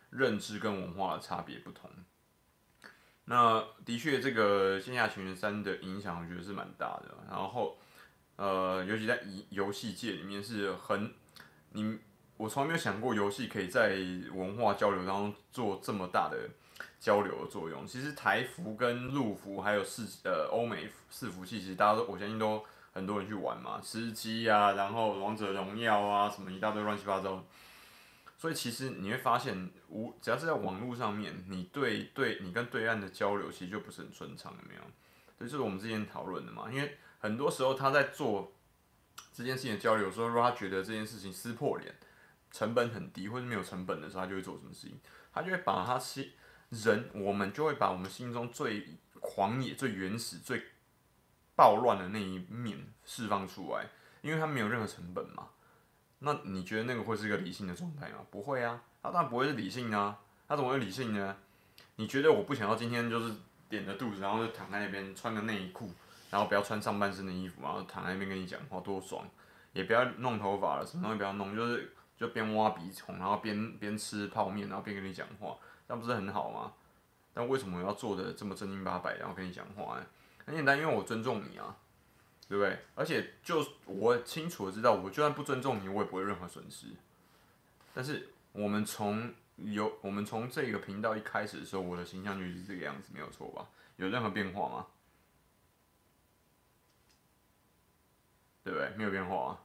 [0.10, 1.89] 认知跟文化的差别不同。
[3.26, 7.18] 那的确，这个《线下情缘三》的影响，我觉得是蛮大的。
[7.30, 7.78] 然后，
[8.36, 11.14] 呃，尤其在游戏界里面是很，
[11.72, 11.99] 你
[12.38, 13.95] 我从来没有想过游戏可以在
[14.34, 16.49] 文化交流当中做这么大的。
[17.02, 27.43] 交流的作用，其实台服跟陆服还有四呃欧美四服器，其实大家都我相信都很多人去玩嘛，吃鸡啊，然后王者荣耀啊，什么一大堆乱七八糟。
[28.38, 34.82] 所以其实你会发现，无只要是在网络上面，你对对你跟对岸的交流，其实就不是很顺畅，有没有？
[35.39, 36.72] 这是我们之前讨论的嘛。
[36.72, 38.54] 因为很多时候他在做
[39.34, 41.95] 这件事情的交流的时候，如果他觉得这件事情撕破脸，
[42.52, 44.99] 成本很低或者没有成本的时候，他就会做什么事情？
[45.34, 46.34] 他就会把他吸。
[46.72, 48.88] 人，我们就会把我们心中最
[49.19, 50.63] 狂野、最原始、最
[51.55, 53.86] 暴乱的那一面释放出来，
[54.22, 55.49] 因为它没有任何成本嘛。
[56.19, 58.17] 那你觉得那个会是一个理性的状态吗？
[58.32, 60.17] 不会啊，它当然不会是理性啊。
[60.47, 61.36] 它怎么会理性呢？
[61.97, 63.34] 你觉得我不想要今天就是
[63.69, 65.91] 点着肚子，然后就躺在那边穿个内衣裤，
[66.30, 69.28] 然后不要穿上半身的衣服，然后躺在那边跟你讲话多爽，
[69.74, 75.57] 也不要弄头发了，什么东西不要弄，就是就边挖鼻孔，然后边边吃泡面，然后边跟你讲话。
[75.91, 76.71] 那不是很好吗？
[77.33, 80.05] 但为什么要做的这么正经八百，然后跟你讲话呢？
[80.45, 81.75] 很简单，因为我尊重你啊，
[82.47, 82.79] 对不对？
[82.95, 86.87] 而且就我清楚的知道，我就算不尊重你，我也不会任何损失。
[87.93, 93.67] 但是我们从有我们从这个频道一开始的时候，我的形象就是这个样子，没有错吧？
[93.97, 94.87] 有任何变化吗？
[98.63, 98.89] 对不对？
[98.95, 99.59] 没有变化啊！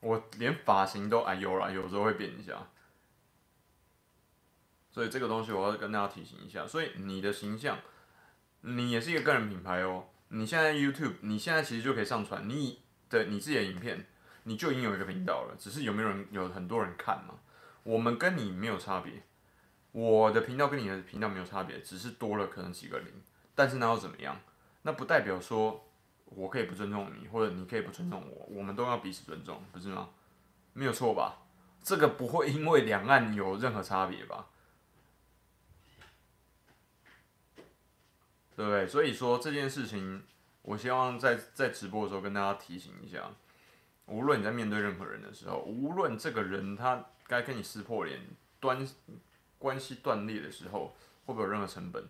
[0.00, 2.68] 我连发型都哎有了，有时候会变一下。
[4.92, 7.78] 所以这个东西我要跟大家提醒一下，所以你的形象，
[8.60, 10.04] 你也是一个个人品牌哦。
[10.28, 14.06] 你现在 YouTube，你现在其实就可以上传你的你自己的影片，
[14.44, 17.34] 你就已经有一个频道了，只是有没有人有很多人看嘛？
[17.82, 19.24] 我们跟你没有差别，
[19.92, 23.08] 我的频道跟你的频道没有差别，只是多了可能几个零，
[23.54, 24.40] 但是那又怎么样？
[24.82, 25.88] 那不代表说
[26.26, 30.10] 我可以不尊重你，或者你可以不尊重我，我们都要彼此尊重，不是吗？
[30.74, 31.42] 没有错吧？
[31.82, 34.46] 这个不会因为两岸有任何差别吧？
[38.56, 38.86] 对不对？
[38.86, 40.22] 所以说这件事情，
[40.62, 43.30] 我希望在在直播的时候跟大家提醒一下，
[44.06, 48.20] 无论你在面对任何人的时候，无论这个人他该跟你撕破脸、
[48.60, 48.86] 端
[49.58, 50.94] 关系断裂的时候，
[51.24, 52.04] 会不会有任何成本？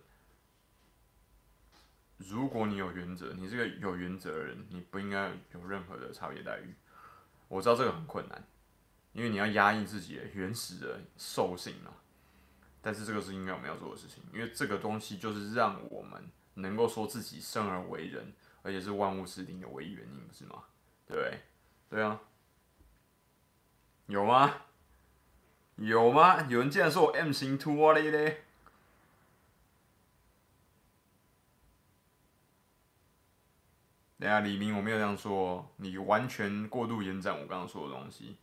[2.17, 6.73] 如果你有原则，你是个有原则的人，你不应该有任何的差别待遇。
[7.47, 8.43] 我知道这个很困难，
[9.11, 11.91] 因为你要压抑自己的原始的兽性嘛。
[12.83, 20.65] 但是这个是应该我们要做的事情，因为这个东西就是让我们能够说自己生而为人，而且是万物之灵的唯一原因，不是吗？
[21.07, 21.39] 对，
[21.89, 22.19] 对啊，
[24.07, 24.53] 有吗？
[25.77, 26.45] 有吗？
[26.49, 28.43] 有人竟然说我 M 型秃啊嘞嘞！
[34.19, 38.37] 等下李明，我没有这样说，你完全过度延展我刚刚说的东西。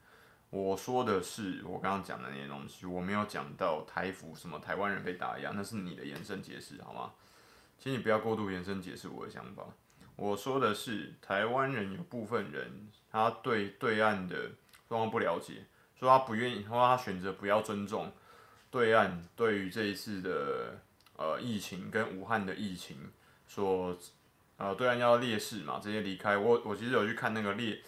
[0.51, 7.13] 我说的是我刚刚讲的那些东西，我没有讲到台服什么台湾人被打压，那是你的延伸解释好吗？
[7.79, 9.65] 请你不要过度延伸解释我的想法。
[10.17, 14.51] 我说的是台湾人有部分人他对对岸的
[14.89, 15.65] 状况不了解。
[15.99, 18.11] 说他不愿意，说他选择不要尊重
[18.71, 20.79] 对岸对于这一次的
[21.17, 22.97] 呃疫情跟武汉的疫情
[23.47, 23.95] 说，
[24.57, 26.39] 呃对岸要烈士嘛，直接离开。
[26.39, 27.79] 我我其实有去看那个烈，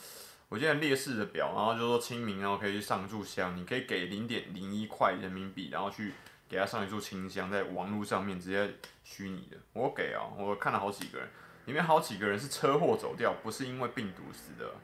[0.53, 6.13] 我现在烈士的表，然后就说清明然后可以去上炷香，你可以给零点零一块人民币，然后去
[6.47, 8.71] 给他上一炷清香，在网络上面直接
[9.03, 9.57] 虚拟的。
[9.73, 11.27] 我给啊，我看了好几个人，
[11.65, 14.75] 里面好几个人是车祸走掉，不是因为病毒死的，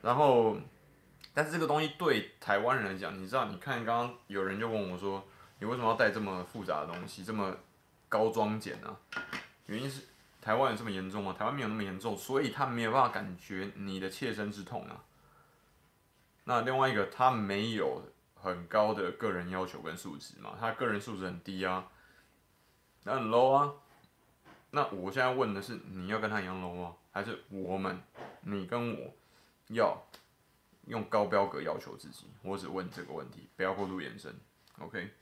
[0.00, 0.56] 然后。
[1.34, 3.44] 但是这个东西对台湾人来讲，你知道？
[3.44, 5.24] 你看刚刚有人就问我说
[5.60, 7.56] ：“你为什么要带这么复杂的东西，这么
[8.08, 8.96] 高装简呢？”
[9.66, 10.02] 原因是
[10.48, 11.36] 台湾有这么严重吗？
[11.38, 15.04] 台湾没有那么严重，所以他没有办法感觉你的切身之痛啊。
[16.44, 18.00] 那另外一个，他没有
[18.34, 21.86] 很高的个人要求跟素质嘛，他个人素质很低啊，
[23.02, 23.74] 那很 low 啊。
[24.70, 26.94] 那我现在问的是，你要跟他一样 low 吗？
[27.12, 28.00] 还是我们，
[28.40, 29.14] 你跟我
[29.66, 30.02] 要？
[30.86, 34.34] 用高标格要求自己，我只问这个问题，不要过度延伸
[34.78, 35.12] ，OK？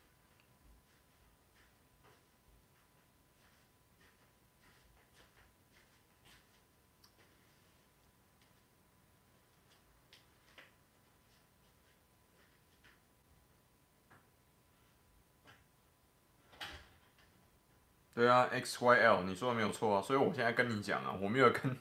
[18.17, 21.77] 对啊，XYL，你说的没有错啊，所以我现在跟你讲啊，我没有跟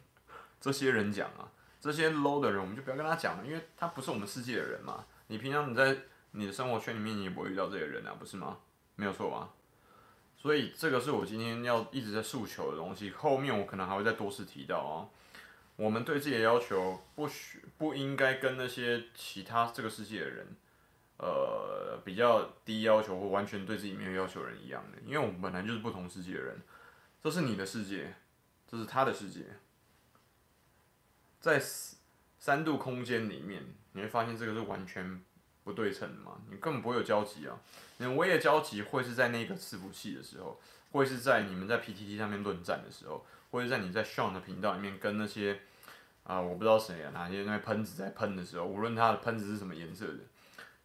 [0.59, 1.49] 这些人讲啊。
[1.79, 5.05] 这些 low 的人，我们就不要跟他讲了，因为他不是我们世界的人嘛。
[5.27, 5.95] 你平常你在
[6.31, 8.57] 你的生活圈里面，你也不会遇到这些人啊，不是吗？
[8.97, 9.49] 没有错吧？
[10.35, 13.11] 所以这个是我今天要一直在诉求的东西。
[13.11, 15.07] 后面我可能还会再多次提到啊。
[15.77, 20.47] 我们对自己的要求不许不应该跟那些其他这个世界的人，
[21.17, 26.61] 呃，比较低要求或完全对自己没有要求的人一样的，因为我们本来就是不同世界的人。
[27.23, 28.13] 这是你的世界，
[28.69, 29.45] 这是他的世界。
[31.39, 31.61] 在
[32.39, 33.63] 三度空间里面，
[33.93, 35.23] 你会发现这个是完全
[35.63, 36.41] 不对称的嘛？
[36.51, 37.57] 你根本不会有交集啊！
[37.97, 40.59] 你唯一的交集会是在那个伺服器的时候，
[40.91, 45.61] 会是在你们在 PTT 上面论战的时候，或者在你在 Sean 的频道里面跟那些
[46.23, 50.19] 啊、我不知道谁啊，哪些那喷子在喷的时候，无论他的喷子是什么颜色的，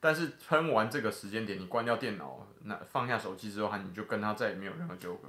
[0.00, 5.28] 但是喷完这个时间点，你关掉电脑，那放下手机之后，你就跟他再也没有任何纠葛。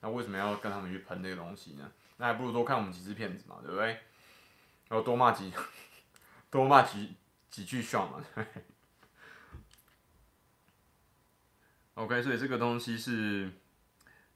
[0.00, 1.90] 那为什么要跟他们去喷这个东西呢？
[2.18, 3.86] 那还不如多看我们几支片子嘛，对不对？
[4.88, 5.52] 然后多骂几，
[6.50, 7.14] 多骂几
[7.50, 8.24] 几句爽嘛。
[11.94, 13.50] OK，所以这个东西是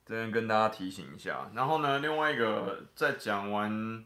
[0.05, 1.51] 这边跟大家提醒一下。
[1.55, 4.05] 然后呢，另外一个在讲完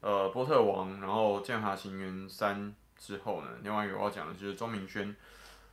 [0.00, 5.14] 呃波特王，然后剑侠情缘三之后呢，另外一个我要讲的就是钟明轩。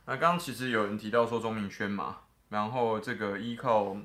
[0.06, 2.18] 那刚刚其实有人提到说钟明轩嘛，
[2.48, 3.96] 然后这个依靠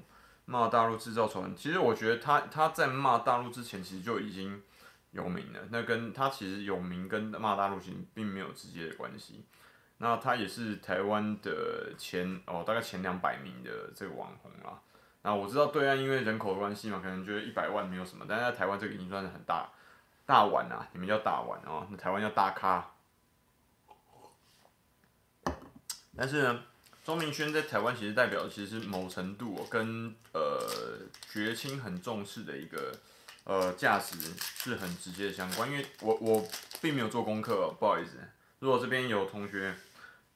[0.46, 4.62] 骂大陆制造丑闻，其实我觉得他他在骂大陆之前，其实就已经。
[5.12, 9.44] 有名了那跟他其实有名跟骂大陆其实并没有直接的关系，
[9.98, 14.78] 那他也是台湾的前哦大概前两百名的这个网红啊，
[15.24, 19.68] 那我知道对岸因为人口的关系嘛，可能觉得一百万没有什么，但是在台湾这个已经算是很大
[20.28, 22.88] 大碗啊，你们叫大碗哦，那台湾叫大咖。
[26.20, 26.64] 但是呢，
[27.06, 32.94] 钟明轩在台湾其实代表的其实是某程度、哦、跟呃绝青很重视的一个。
[33.46, 36.48] 呃，价值是很直接的相关，因为我我
[36.82, 38.20] 并没有做功课，不好意思。
[38.60, 39.74] 如果这边有同学，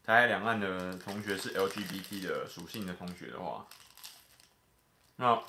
[0.03, 3.67] 台海两岸的同学是 LGBT 的属性的同学的话，
[5.17, 5.39] 那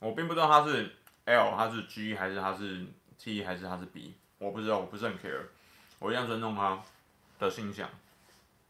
[0.00, 2.84] 我并不知道他是 L，他是 G 还是他是
[3.18, 5.44] T 还是他是 B，我不知道，我不是很 care，
[6.00, 6.82] 我一样尊重他
[7.38, 7.88] 的性向。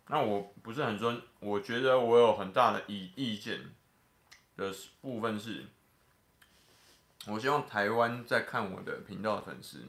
[0.08, 3.60] 那我不是很尊，我觉得我有很大的意意见。
[4.56, 5.64] 的部分是，
[7.26, 9.88] 我希望台湾在看我的频道的粉丝，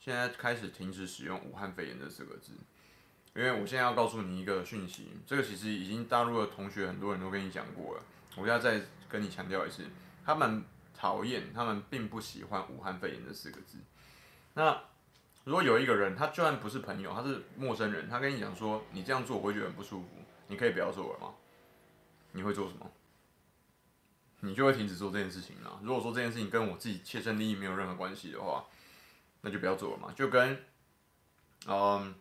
[0.00, 2.52] 现在开始停止使用“武汉肺炎”这四个字，
[3.34, 8.02] 因为我现在要告诉你一个讯息，这个其实已经大陆的同学很多人都跟你讲过了，
[8.36, 9.84] 我现在再跟你强调一次，
[10.24, 10.64] 他们
[10.94, 13.76] 讨厌，他们并不喜欢“武汉肺炎”这四个字。
[14.54, 14.82] 那
[15.46, 20.08] 如果有一个人，他就算不是朋友，他是陌生人，他跟你讲说你这样做我会觉得很不舒服，
[20.48, 21.32] 你可以不要做了吗？
[22.32, 22.90] 你会做什么？
[24.40, 25.78] 你就会停止做这件事情了。
[25.84, 28.64] 如果说这件事情跟我自己切身利益没有任何关系的话，
[29.42, 30.12] 那就不要做了嘛。
[30.16, 30.64] 就跟
[31.68, 32.12] 嗯，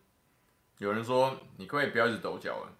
[0.78, 2.72] 有人说你可以不要一直抖脚了，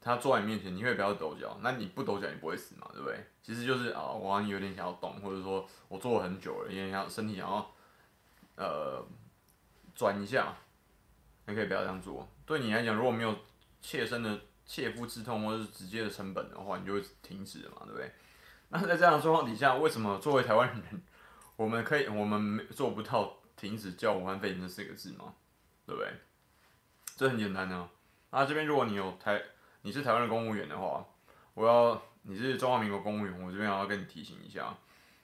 [0.00, 3.26] 他坐在你面前，你可以不要抖脚，那你不抖脚你不会死嘛，对不对？
[3.42, 7.70] 其实就是啊，我好像有点想要动，或者说我坐了很久了，有点想身体想要
[8.56, 9.04] 呃
[9.98, 10.54] 转一下，
[11.46, 12.28] 你可以不要这样做。
[12.46, 13.36] 对你来讲，如果没有
[13.80, 18.12] 切身的切肤之痛或者是直接的成本的话，你就会停止了嘛，对不对？
[18.68, 21.02] 那在这样的状况底下，为什么作为台湾人，
[21.56, 25.34] 我们可以我们做不到停止叫武汉肺炎这四个字吗？
[25.84, 26.12] 对不对？
[27.16, 27.90] 这很简单啊。
[28.30, 29.42] 那这边如果你有台，
[29.82, 31.04] 你是台湾的公务员的话，
[31.54, 34.76] 我要你是中华民国公务员，我这边要跟你提醒一下，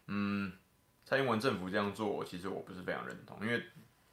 [0.09, 0.53] 嗯，
[1.05, 3.62] 蔡英文政府这样做，其实我不是非常认同，因为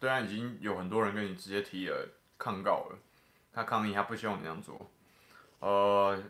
[0.02, 2.98] 对岸已经有很多人跟你直接提了抗告了，
[3.52, 4.90] 他抗议，他不希望你这样做，
[5.60, 6.20] 呃。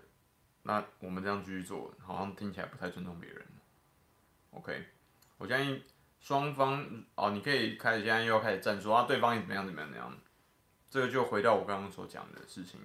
[0.64, 3.42] 那我们这样继续做，好像听起来不太尊重别人。
[4.50, 4.84] OK，
[5.38, 5.82] 我相信
[6.20, 10.18] 双方哦，你可以开始现在又要开始战术啊，对方也怎么样怎么样怎么样。
[10.90, 12.78] 这个就回到我刚刚所讲的事情。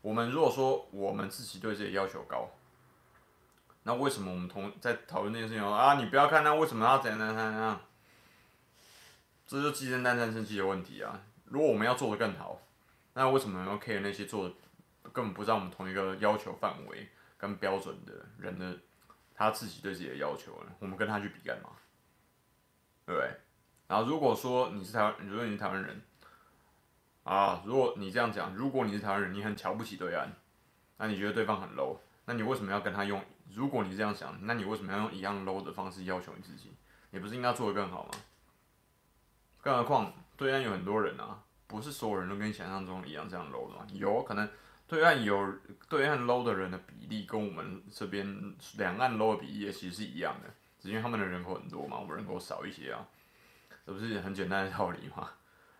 [0.00, 2.48] 我们如果说我们自己对自己要求高，
[3.82, 6.00] 那为什么我们同在讨论这件事情啊？
[6.00, 7.80] 你不要看那为什么要怎样怎样怎样？
[9.48, 11.22] 这就是鸡生蛋蛋生鸡的问题啊！
[11.46, 12.60] 如果我们要做的更好，
[13.14, 14.54] 那为什么要 care 那些做的？
[15.10, 18.76] 根本不在我们同一个要求范围跟标准的人的
[19.34, 21.70] 他自己对自己的要求呢，我们跟他去比干嘛？
[23.06, 23.30] 对不对？
[23.86, 26.02] 然后如果说你是台湾，如果你是台湾人
[27.22, 30.30] 啊，如果你这样讲，如果你是台湾人，你很瞧不起对岸，
[30.98, 31.96] 那你觉得对方很 low，
[32.26, 33.24] 那你为什么要跟他用？
[33.54, 36.74] 如果你这样想，那你为什么要用一样 low 的方式要求你自己？
[37.12, 38.10] 你不是应该做的更好吗？
[39.68, 43.86] 更何况对岸有很多人啊，不是所有人都跟想象中一样这样 low 的吗？
[43.92, 44.48] 有可能。
[44.86, 45.54] 对岸有
[45.90, 50.48] 对岸 low 的人的比例跟我们这边两岸 low 的比例也其实是一样的，
[50.80, 53.06] 只因为他们的人口很多嘛，我们人口少一些啊，
[53.84, 55.28] 这不是很简单的道理吗？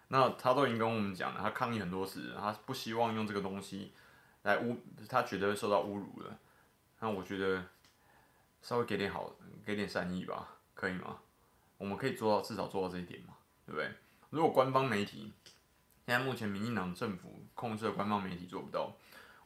[0.09, 3.95] 那他都已经跟我们讲了，他抗议很多次，他不希望用这个东西
[4.43, 4.77] 来污，
[5.09, 6.39] 他觉得会受到侮辱了。
[7.01, 7.65] 那我觉得
[8.61, 9.35] 稍微给点好，
[9.65, 11.17] 给点善意吧，可以吗？
[11.79, 13.33] 我们可以做到，至少做到这一点吗，
[13.69, 13.93] 对不对？
[14.31, 15.31] 如果官方媒体。
[16.07, 18.97] 现在目前民进党政府控制的官方媒体做不到，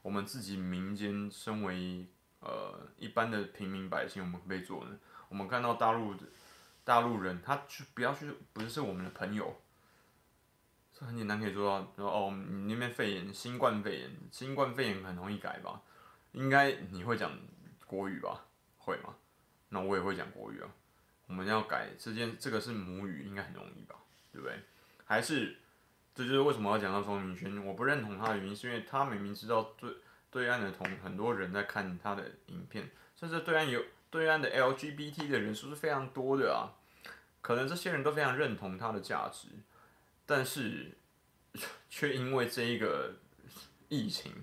[0.01, 2.07] 我们自己民间身为
[2.39, 4.97] 呃一般的平民百姓，我们可以做呢？
[5.29, 6.25] 我们看到大陆的
[6.85, 9.61] 大陆人，他去不要去，不是我们的朋友，
[10.95, 11.93] 这很简单可以做到。
[11.97, 15.83] 说哦，你那边肺炎，新冠肺炎，新冠肺炎很容易改吧？
[16.31, 17.37] 应该你会讲
[17.89, 18.47] 国语吧？
[18.79, 19.17] 会吗？
[19.71, 20.69] 那我也会讲国语啊。
[21.27, 23.97] 我们要改这件，这个是母语，应该很容易吧？
[24.33, 24.59] 对不对？
[25.05, 25.57] 还是？
[26.15, 29.91] 这就是为什么要讲到钟明轩，我不认同他的原因，是因为他明明知道对
[30.31, 36.77] 对岸的同很多人在看他的影片，甚至对岸有对岸的 LGBT 的人数是非常多的啊，
[37.41, 39.49] 可能这些人都非常认同他的价值，
[40.27, 40.99] 但是
[41.89, 43.15] 却因为这一个
[43.89, 44.35] 疫情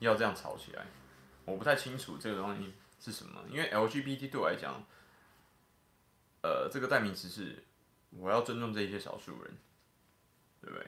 [0.00, 0.84] 要这样吵起来，
[1.46, 4.84] 我不太清楚这个东西是什么，因为 LGBT 对我来讲，
[6.42, 7.64] 呃，这个代名词是
[8.18, 9.56] 我要尊重这些少数人，
[10.60, 10.86] 对不对？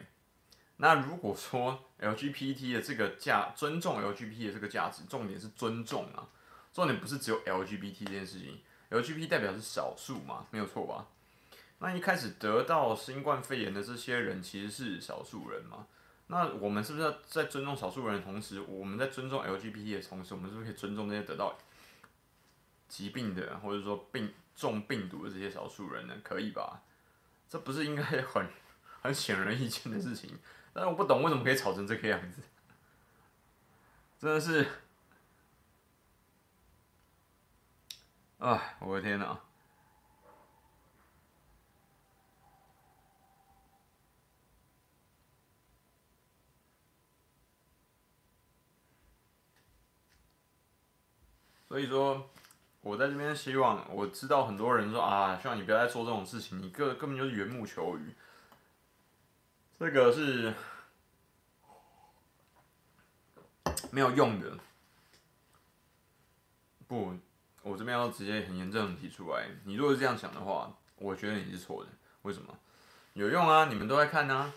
[0.76, 6.28] 那如果说 LGBT 的这个价尊重 LGBT 的这个价值，重点是尊重啊，
[6.72, 8.60] 重点不是只有 LGBT 这件事情
[8.90, 11.06] ，LGBT 代表是少数嘛，没有错吧？
[11.80, 15.86] 那一开始得到新冠肺炎的这些人其实是少数人嘛？
[16.28, 21.56] 那我们是不是要在尊重少数人的同时，我们在尊重 LGBT 的同时，我们是不是可以尊重那些得到
[22.88, 26.14] 疾病的或者说病重病毒的这些少数人呢？
[26.22, 26.82] 可以吧？
[27.48, 28.46] 这不是应该很
[29.02, 30.38] 很显而易见的事情？
[30.72, 32.42] 但是我不懂为什么可以吵成这个样子，
[34.20, 34.68] 真的是，
[38.38, 39.40] 哎，我的天哪！
[51.68, 52.30] 所以说，
[52.80, 58.14] 我在这边希望，我知道很多人说啊，希望你不要再做这种事情，你根根本就是缘木求鱼。
[59.78, 60.54] 这个是
[63.90, 64.58] 没有用的。
[66.86, 67.14] 不，
[67.62, 69.48] 我这边要直接很严正的提出来。
[69.64, 71.90] 你如果是这样想的话，我觉得你是错的。
[72.22, 72.58] 为什么？
[73.12, 74.52] 有用啊，你们都在看啊。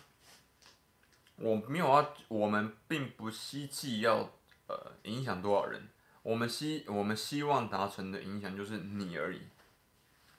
[1.35, 4.29] 我没有啊，我们并不希冀要
[4.67, 5.89] 呃影响多少人。
[6.23, 9.41] 我们希我们希望达成的影响就是你而已，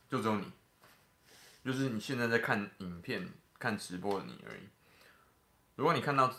[0.08, 0.52] 就只有你，
[1.64, 3.28] 就是你现在在看影片。
[3.62, 4.62] 看直播的你而已。
[5.76, 6.34] 如果你看到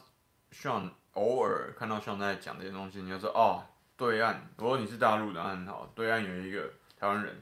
[0.51, 3.63] 像偶尔看到像在讲这些东西，你就说哦，
[3.95, 4.49] 对岸。
[4.57, 5.89] 如果你是大陆的，很好。
[5.95, 7.41] 对岸有一个台湾人，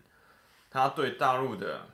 [0.69, 1.87] 他对大陆的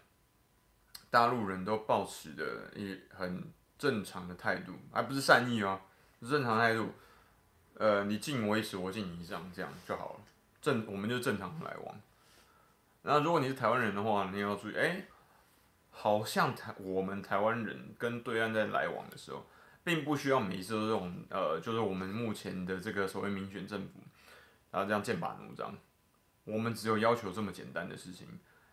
[1.10, 3.42] 大陆人都抱持的一很
[3.78, 5.80] 正常的态度，而不是善意啊，
[6.20, 6.94] 正常态度。
[7.80, 10.20] 呃，你敬我一尺，我敬你一丈，这样就好了。
[10.62, 11.96] 正，我们就正常来往。
[13.04, 15.06] 那如果你是台湾人的话，你要注意，哎、
[15.92, 19.46] 好像台我们台湾人跟对岸在来往的时候，
[19.84, 24.00] 并不需要每一次都这种，呃，就是我们目前的这个所谓民选政府，
[24.72, 25.74] 然后这样剑拔弩张。
[26.44, 28.28] 我们只有要求这么简单的事情，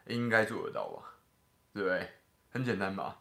[0.06, 1.14] 应该做得到吧？
[1.74, 2.08] 对不对？
[2.50, 3.20] 很简单吧？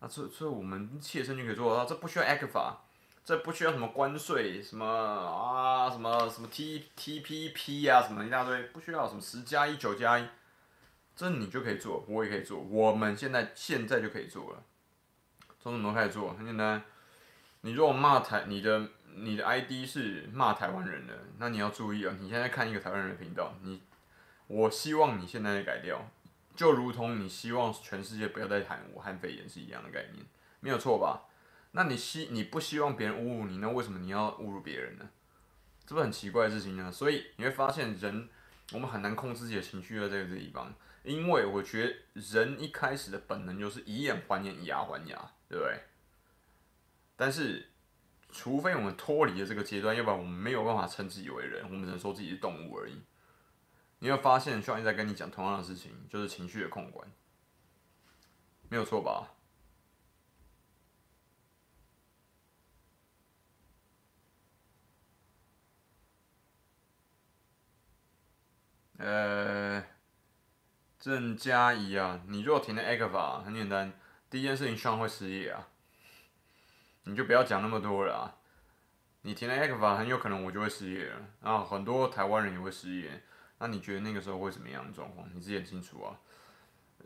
[0.00, 2.74] 那这这我们切身就可以做得到，这不需要 ACFA。
[3.24, 10.26] 这不需要什么关税，什么啊，什么什么 T T P P 啊，什么一大堆，不需要什么十加一九加一，
[11.14, 14.62] 这你就可以做，我也可以做，我们现在现在就可以做了。
[15.60, 16.32] 从什么开始做？
[16.32, 16.82] 很简单，
[17.60, 23.82] 你如果骂台，你的你的 ID 是骂台湾人的，那你要注意啊，你现在看一个台湾人的频道，你，
[24.46, 26.10] 我希望你现在改掉，
[26.56, 30.24] 就如同你希望全世界不要再喊武汉肺炎是一样的概念，
[30.60, 31.28] 没有错吧？
[31.72, 35.08] 那你希你不希望别人侮辱你，那为什么你要侮辱别人呢？
[35.86, 36.90] 这不很奇怪的事情呢？
[36.90, 38.28] 所以你会发现人，
[38.72, 45.80] 我们很难控制自己的情绪在这个地方，因为我觉得人一开始的本能就是以眼还眼，以牙还牙，对不对？
[47.16, 47.68] 但是，
[48.30, 53.02] 除非我们脱离了这个阶段，要不然我们没有办法称自己为人，我们只能说自己是动物而已。
[53.98, 57.06] 你会发现，需要一在跟你讲同样的事情，就是情绪的控管，
[58.68, 59.34] 没有错吧？
[69.02, 69.82] 呃，
[70.98, 73.90] 郑嘉怡啊，你如果填了 ECFA，很简单，
[74.28, 75.68] 第一件事情上会失业啊，
[77.04, 78.36] 你就不要讲那么多了啊。
[79.22, 83.22] 你填了 ECFA，很有可能我就会失业了，啊，很多台湾人也会失业。
[83.58, 85.26] 那你觉得那个时候会怎么样的状况？
[85.34, 86.20] 你自己很清楚啊。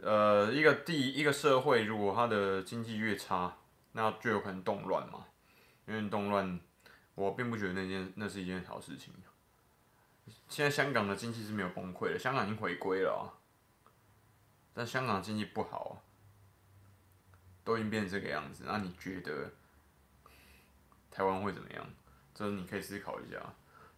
[0.02, 3.56] 呃，一个第一个社会，如果它的经济越差，
[3.92, 5.26] 那就有可能动乱嘛。
[5.86, 6.58] 因为动乱，
[7.14, 9.14] 我并不觉得那件那是一件好事情。
[10.54, 13.40] 现在香港的经济是没有崩溃的，香港已经回归了，
[14.72, 16.00] 但香港经济不好，
[17.64, 18.62] 都已经变成这个样子。
[18.64, 19.50] 那你觉得
[21.10, 21.84] 台湾会怎么样？
[22.32, 23.52] 这你可以思考一下。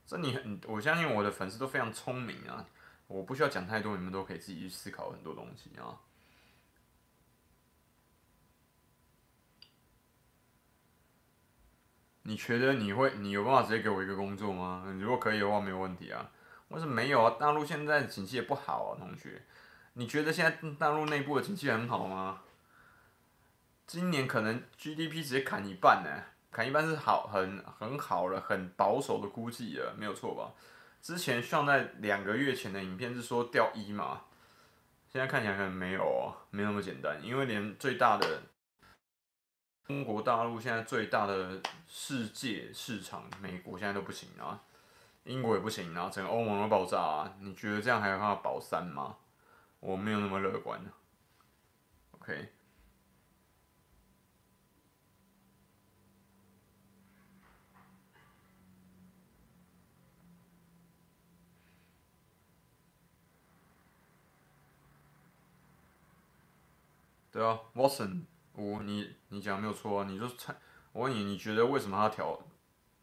[0.06, 2.66] 这你很，我相信我的粉丝都非常聪明啊，
[3.06, 6.00] 我不需要讲太多，你们都可以自己去思考很多东西啊。
[12.22, 14.90] 你觉得你会，你有办法直接给我一个工作吗？
[14.98, 16.32] 如果可以的话，没有问题啊。
[16.68, 19.42] 我说没有啊，大陆现在经济也不好啊，同学。
[19.94, 22.42] 你觉得现在大陆内部的经济很好吗？
[23.86, 26.10] 今年可能 GDP 直接砍一半呢，
[26.50, 30.52] 砍一半是好，很很好了，很保守的估计了，没有错吧？
[31.00, 34.22] 之前上在两个月前的影片是说掉一嘛，
[35.08, 38.42] 现在看起来可能没有哦，没那么简单，因为连最大的。
[39.86, 44.60] 中国大陆现在最大的世界市场，美国现在都不行啊，
[45.26, 47.36] 英国也不行啊，整个欧盟都爆炸啊！
[47.40, 49.16] 你觉得这样还有办法保三吗？
[49.80, 50.80] 我没有那么乐观。
[52.12, 52.52] OK，
[67.32, 68.22] 对啊，Watson。
[68.52, 70.54] 我你你讲没有错啊，你就猜，
[70.92, 72.40] 我问你，你觉得为什么他调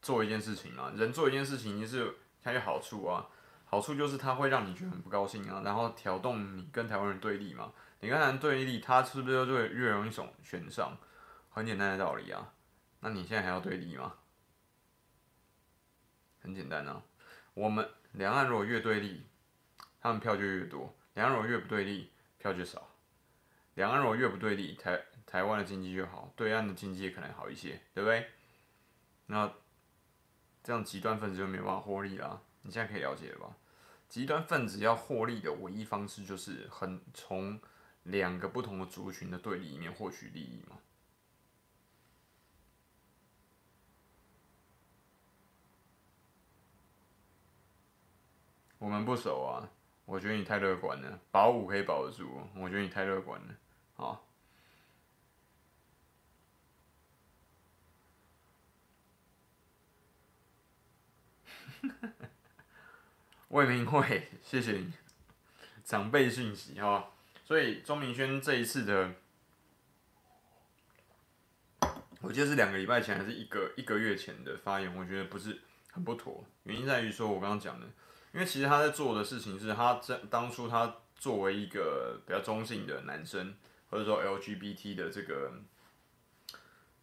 [0.04, 0.92] 做一件事情啊？
[0.96, 3.26] 人做一件事情，你是他有好处啊，
[3.66, 7.72] 好处就是他会让你觉得很不高兴啊，然后挑动你跟台湾人对立嘛。
[8.02, 10.96] 你跟台湾人对立，他是不是就会越容易选选上？
[11.50, 12.54] 很简单的道理啊。
[13.00, 14.14] 那你现在还要对立吗？
[16.42, 17.02] 很简单啊，
[17.54, 19.26] 我们两岸如果越对立，
[20.02, 22.90] 他们票就越多；两岸如果越不对立，票就少。
[23.76, 28.30] 两岸如果越不对立，台台湾的经济越好，对岸的经济可能好一些，对不对？
[29.28, 29.50] 那
[30.64, 32.42] 这样极端分子就没有办法获利了。
[32.62, 33.56] 你现在可以了解了吧？
[34.08, 37.60] 极端分子要获利的唯一方式就是很从
[38.04, 40.78] 两个不同的族群的对立里面获取利益嘛。
[48.78, 49.68] 我们不熟啊，
[50.06, 51.20] 我觉得你太乐观了。
[51.32, 53.56] 保五可以保得住，我觉得你太乐观了。
[53.96, 54.24] 好。
[63.50, 64.94] 魏明慧，谢谢你，
[65.84, 67.12] 长辈讯息哈。
[67.46, 69.14] 所以钟明轩这一次的，
[72.22, 75.62] 我记得是两个礼拜前还是一个一个月前的发言，我觉得不是
[75.92, 76.46] 很不妥。
[76.64, 77.86] 原因在于说，我刚刚讲的，
[78.32, 83.56] 因为其实他在做的事情是他在当初他作为一个比较中性的男生，
[83.90, 85.52] 或者说 LGBT 的这个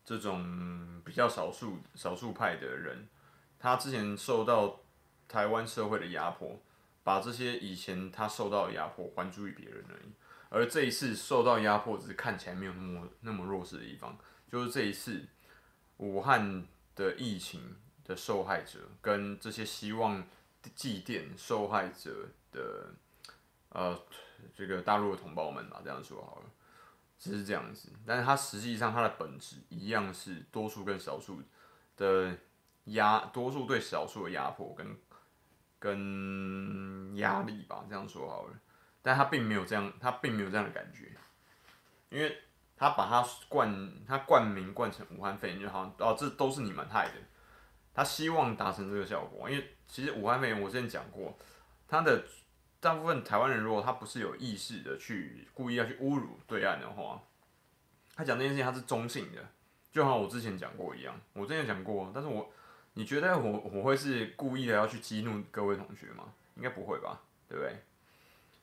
[0.04, 3.06] 这种比较少数少数派的人，
[3.60, 4.80] 他之前受到
[5.28, 6.60] 台湾社会的压迫，
[7.04, 10.12] 把这些以前他受到的压迫还诸于别人而已。
[10.48, 14.18] 而这一次受到压迫，只是看起来没有那么那么弱势的地方，
[14.50, 15.24] 就是这一次
[15.98, 20.24] 武汉的疫情的受害者跟这些希望
[20.74, 22.92] 祭奠受害者的
[23.68, 23.96] 呃
[24.52, 26.46] 这个大陆的同胞们吧，这样说好了，
[27.16, 31.40] 只是这样子，但是它实际上它的本质一样是多数跟少数
[31.96, 32.36] 的
[32.92, 34.96] 压，多数对少数的压迫跟
[35.78, 38.54] 跟压力吧，这样说好了。
[39.02, 41.10] 但他并没有这样，他并没有这样的感觉，
[42.10, 42.36] 因为
[42.76, 47.14] 他把他冠他冠名冠成武汉肺炎就好像哦，这都是你们害的。
[47.92, 51.36] 他希望达成这个效果，因为其实武汉肺炎我之前讲过，
[51.88, 52.24] 他的
[52.78, 57.22] 大部分台湾人如果他不是有意识的去故意要去侮辱对岸的话，
[58.14, 59.38] 他讲这件事情他是中性的，
[59.90, 62.50] 就好像我之前讲过一样，我之前讲过，但是我
[62.94, 66.32] 你觉得我我会是故意的要去激怒各位同学吗？
[66.56, 67.82] 应该不会吧，对不对？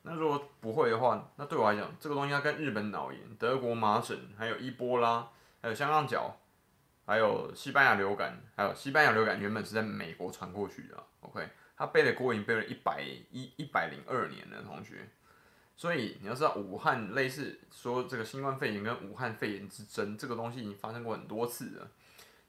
[0.03, 5.28] 那如果不会的话，那对我来讲，这个东西要跟日本脑炎、德国麻疹、还有伊波拉、
[5.61, 6.38] 还有香港脚、
[7.05, 15.09] 还有西班牙流感，还有西班牙流感原本是在美国传过去的，OK，他背的锅已经背了一百一一百零二年了，同学。
[15.75, 21.91] 所以你要知道，武汉类似说这个新冠肺炎跟武汉肺炎之争，这个东西已经发生过很多次了。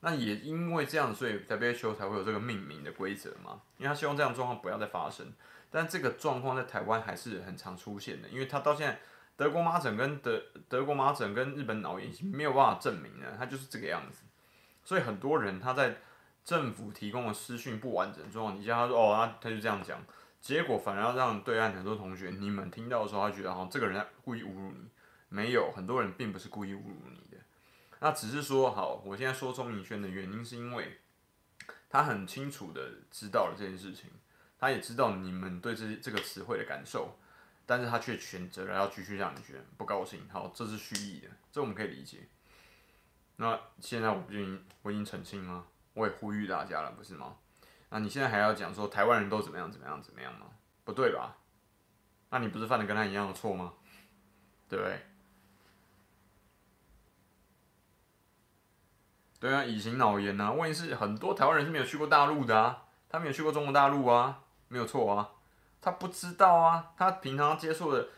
[0.00, 5.32] 那也因为这样，所以 WHO 才会有这个命名的规则嘛，因为他希望这样状况不要再发生。
[5.70, 9.00] 但这个状况在台湾还是很常出现的，因为他到现在
[9.36, 14.22] 德国麻疹跟德德国麻疹跟日本脑炎已经没有办法证明了，他就是这个样子。
[14.84, 15.96] 所以很多人他在
[16.44, 20.00] 政府提供的资讯不完整状况底下，他说哦，他他就这样讲，
[20.40, 24.88] 结果反而要让对岸很多同学你们听到的时候，他觉得哦，这个人故意侮辱你，
[25.28, 27.27] 没有，很多人并不是故意侮辱你，
[28.00, 30.98] 那只是说好，我现在说钟明轩的原因是因为
[31.88, 34.10] 他很清楚的知道了这件事情。
[34.60, 37.16] 他也知道你们对这这个词汇的感受，
[37.64, 40.28] 但是他却选择了要继续让你觉得不高兴。
[40.28, 42.26] 好，这是蓄意的，这我们可以理解。
[43.36, 45.64] 那现在我不已经我已经澄清吗？
[45.94, 47.36] 我也呼吁大家了，不是吗？
[47.90, 50.46] 那你现在还要讲说台湾人都怎么样怎么样怎么样吗？
[50.82, 51.36] 不对吧？
[52.30, 53.74] 那你不是犯了跟他一样的错吗？
[54.68, 55.00] 对不对？
[59.40, 64.40] 对啊，乙型脑炎啊，问题是很多台湾人是没有去过大陆的啊，他没有去过中国大陆啊。
[64.70, 65.30] 没有错啊，
[65.80, 68.08] 他不知道啊，他平常接触的，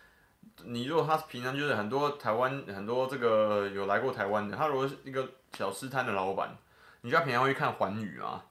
[0.64, 6.56] 你如果他平常就是很多台湾很多这个有来过台湾的，他如果是一个小吃摊的老板，
[7.02, 8.44] 你叫他平常会看环宇啊，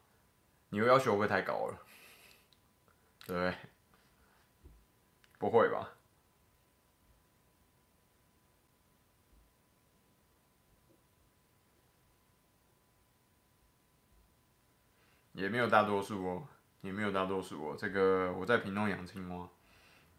[0.69, 1.77] 你会要求会不会太高了？
[3.27, 3.53] 对？
[5.37, 5.89] 不会吧？
[15.39, 16.47] 也没有大多数哦。
[16.81, 19.49] 也没有大多数哦，这个我在屏东养青蛙，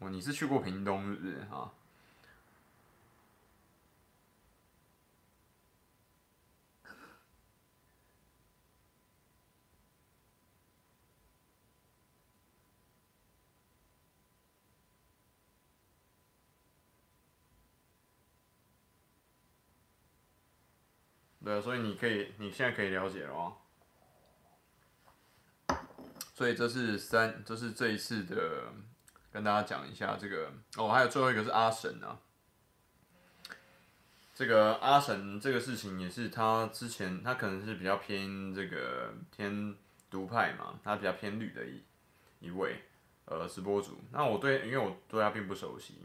[0.01, 1.73] 哦，你是去过屏东是不是哈？
[21.43, 23.57] 对，所以你可以，你现在可以了解了哦。
[26.41, 28.73] 所以这是三，这是这一次的，
[29.31, 32.19] 跟大家讲一下这个哦，还有最后一个是阿神啊。
[34.35, 39.77] 这个阿神这个事情也是他之前他可能是比较偏这个偏
[40.09, 41.83] 独派嘛，他比较偏绿的一
[42.39, 42.85] 一位
[43.27, 44.01] 呃直播主。
[44.11, 45.97] 那我对，因为我对他并不熟悉。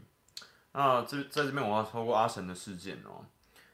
[0.72, 3.24] 那这在这边我要透过阿神的事件哦，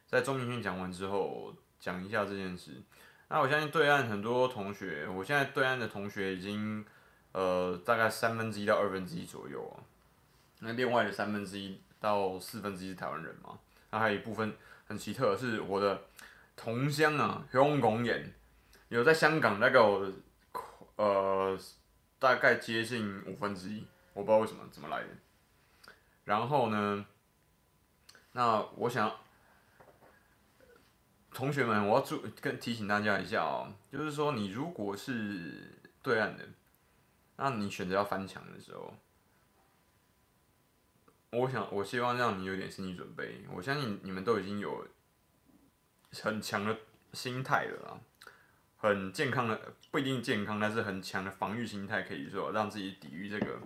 [0.07, 2.81] 在钟明轩讲完之后讲一下这件事。
[3.33, 6.85] 那我相信对岸很多同学，我现在对岸的同学已经，
[7.33, 9.81] 呃，大概三分之一到二分之一左右啊。
[10.59, 13.59] 那另外的三分之一到四分之一是台湾人嘛？
[13.91, 14.55] 那还有一部分
[14.87, 16.03] 很奇特，是我的
[16.55, 18.35] 同乡啊，香港人，
[18.91, 20.13] 有在香港那个，
[20.97, 21.59] 呃，
[22.19, 25.09] 大概接近五分之一，我不知道为什么怎么来的。
[26.27, 27.07] 然后呢，
[28.33, 29.11] 那我想。
[31.35, 36.47] 同学们，我要注跟提醒大家一下哦，就是说你如果是对岸的，
[37.37, 38.95] 那你选择要翻墙的时候，
[41.31, 43.45] 我想我希望让你有点心理准备。
[43.51, 44.87] 我相信你们都已经有
[46.23, 46.77] 很强的
[47.15, 48.01] 心态了啊，
[48.77, 53.59] 很健康的不一定健康，但是很强的防御心态，可以说让自己抵御这个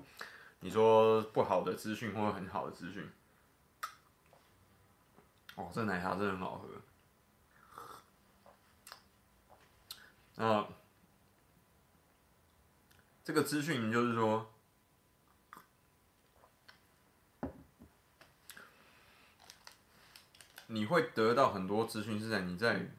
[0.60, 3.10] 你说不好的资讯或很好的资讯。
[5.56, 6.68] 哦，这奶茶真的很好喝。
[10.36, 10.68] 啊，
[13.24, 14.52] 这个资讯就是说，
[20.66, 22.90] 你会得到很多资讯是在你在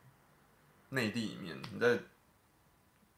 [0.89, 1.99] 内地里面，你在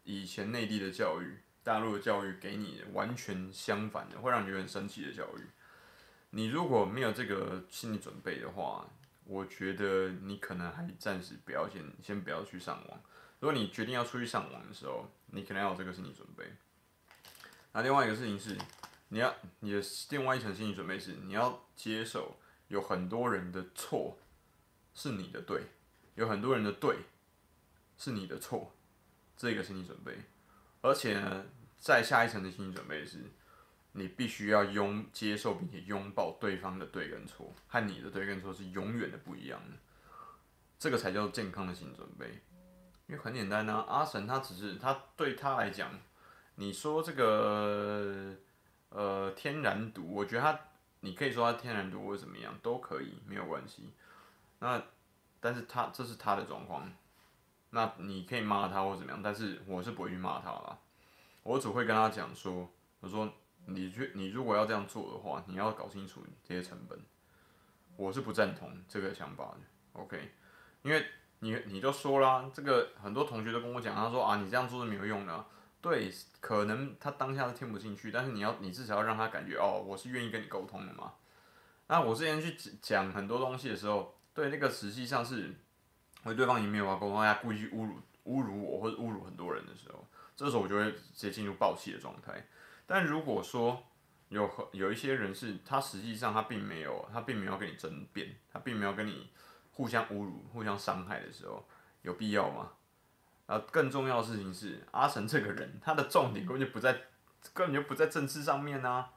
[0.04, 5.48] 以前内地的教育、大陆的教育给你完全相反的，会让你很生气的教育。
[6.32, 8.86] 你如果没有这个心理准备的话，
[9.24, 13.02] 我觉得你可能还暂时不要先先不要去上网。
[13.40, 16.46] 如果你决定要出去上网的时候，你可能要有这个心理准备。
[17.72, 18.58] 那另外一个事情是，
[19.10, 22.38] 你要你的另外一层心理准备是，你要接受
[22.68, 24.18] 有很多人的错
[24.94, 25.62] 是你的对，
[26.16, 26.98] 有很多人的对
[27.98, 28.74] 是你的错，
[29.38, 30.18] 这个心理准备。
[30.82, 31.46] 而且呢，
[31.78, 33.20] 再下一层的心理准备是，
[33.94, 39.78] 你必须要拥接受并且拥抱对方的对跟错，和你的对跟错是永远的不一样的。
[40.78, 42.42] 这个才叫健康的心理准备。
[43.10, 45.90] 因为很简单呢、阿神他只是他对他来讲，
[46.54, 48.36] 你说这个
[48.90, 50.60] 呃天然毒，我觉得他
[51.00, 53.92] 你可以说他天然毒或怎么样都可以，没有关系。
[54.60, 54.80] 那
[55.40, 56.88] 但是他这是他的状况，
[57.72, 60.78] 那你可以骂他或怎么样，但是我是不会去骂他啦，
[61.42, 63.28] 我只会跟他讲说，我说
[63.66, 67.00] 你去你如果要这样做的话，你要搞清楚这些成本，
[67.98, 69.58] 我是不赞同这个想法的
[69.94, 70.32] ，OK，
[70.84, 71.04] 因为。
[71.40, 75.46] 你你就说啦，这个很多同学都跟我讲，他说啊，你这样做是没有用的。
[75.82, 76.12] 对，
[76.42, 81.14] 可能他当下是听不进去，但是你要你至少要让他感觉哦，我是愿意跟你沟通的嘛。
[81.88, 85.56] 那我之前去讲很多东西的时候，对那个实际上是，
[86.26, 87.94] 为对方已经没有办法沟通，他故意侮辱
[88.26, 92.46] 侮辱我或者侮辱很多人的时候，这时候我就会直接进入爆气的状态。
[92.86, 93.82] 但如果说
[94.28, 99.30] 有有一些人是，他实际上他并没有，他并没有跟你争辩，他并没有跟你。
[99.80, 101.66] 互相侮辱、互相伤害的时候，
[102.02, 102.70] 有必要吗？
[103.46, 106.92] 啊，更重要的事情是，阿成这个人，他的重点根本就不在，
[107.54, 109.14] 根本就不在政治上面啊。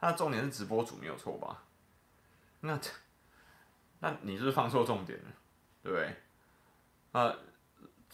[0.00, 1.64] 他的重点是直播主，没有错吧？
[2.60, 2.80] 那，
[3.98, 5.26] 那你是不是放错重点了，
[5.82, 6.16] 对不对？
[7.12, 7.36] 啊，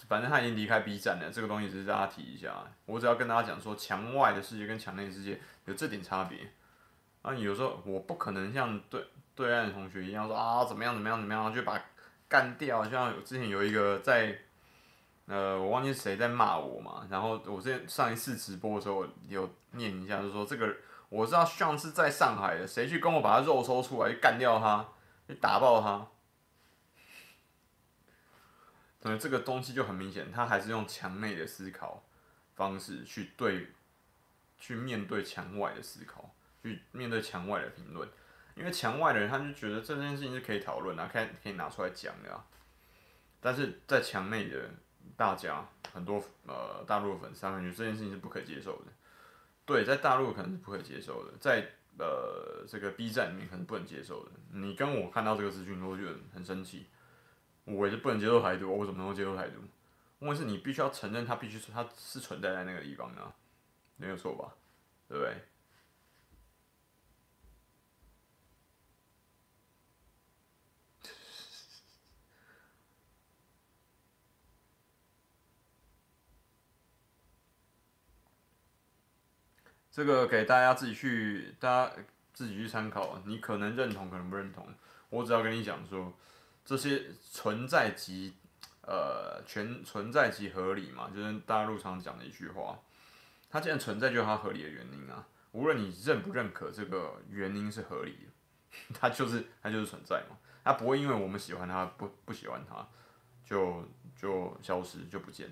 [0.09, 2.67] 反正他已经离开 B 站了，这个东西只是大家提一下。
[2.85, 6.51] 我只要跟大家讲说，墙外的世界跟墙内世界有这点差别。
[7.23, 9.07] 啊，有时候我不可能像对。
[9.37, 11.81] 对岸的同学一样说啊，怎么样怎么样怎么样，就把
[12.27, 12.83] 干掉。
[12.89, 14.37] 像之前有一个在，
[15.27, 17.07] 呃，我忘记谁在骂我嘛。
[17.11, 20.75] 然后我之前上一次直播的时候有念一下，就说这个
[21.11, 24.89] 我知道上次在上海的，谁去跟我把他肉抽出来，干掉他，
[25.29, 26.09] 去打爆他。
[29.03, 32.03] 所以这个东西就很明显，他还是用墙内的思考
[32.55, 33.69] 方式去对，
[34.59, 38.09] 去面对墙外的思考，去面对墙外的评论。
[38.57, 42.45] 因为墙外的人，他就觉得这件事情是可以讨论啊，可以可以拿出来讲的啊。
[43.41, 44.71] 但是在墙内的
[45.15, 48.87] 大家，很多呃大陆的粉丝，他们觉得这件事情是不可接受的。
[49.65, 54.31] 对，在大陆可能是不可接受的，在呃这个 B 站里面可能不能接受的。
[54.53, 56.87] 你跟我看到这个资讯，我就觉得很生气。
[57.65, 59.61] 我也是不能接受台独，我怎么能够接受台独？
[60.21, 63.21] 问题是你必须要承认，它必须是它是存在在那个地方的，
[63.97, 64.55] 没有错吧？
[65.09, 65.35] 对不对？
[79.97, 81.93] 这个给大家自己去，大家
[82.35, 83.19] 自己去参考。
[83.25, 84.69] 你可能认同，可能不认同。
[85.09, 86.13] 我只要跟你讲说，
[86.67, 88.35] 这些存在即，
[88.83, 92.79] 呃，全存在即合理嘛，就是大陆常讲的一句话。
[93.49, 95.27] 它既然存在，就有它合理的原因啊。
[95.53, 100.37] 无论你认不认可这个原因是合理的，它就是它就是存在嘛。
[100.63, 102.87] 它不会因为我们喜欢它，不不喜欢它，
[103.43, 103.83] 就
[104.15, 105.49] 就消失就不见。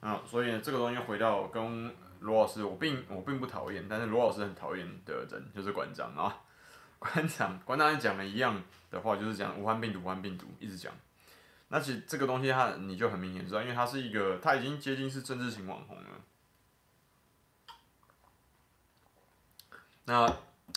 [0.00, 1.94] 嗯，所以这个东西回到跟。
[2.20, 6.34] 罗老师，我并我并不讨厌，但是罗老师很讨厌的人就是馆长啊。
[7.00, 10.92] 馆长，馆长讲的一样的话，就是讲武汉病毒，武汉病毒一直讲。
[11.68, 16.10] 那其实这个东西，它你就很明显知道，因为它是一个，它已经接近是政治型网红了。
[20.04, 20.26] 那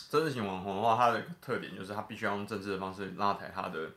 [0.09, 3.91] 政治型网红的话，它的特点就是它必须要用政治的方式拉抬它的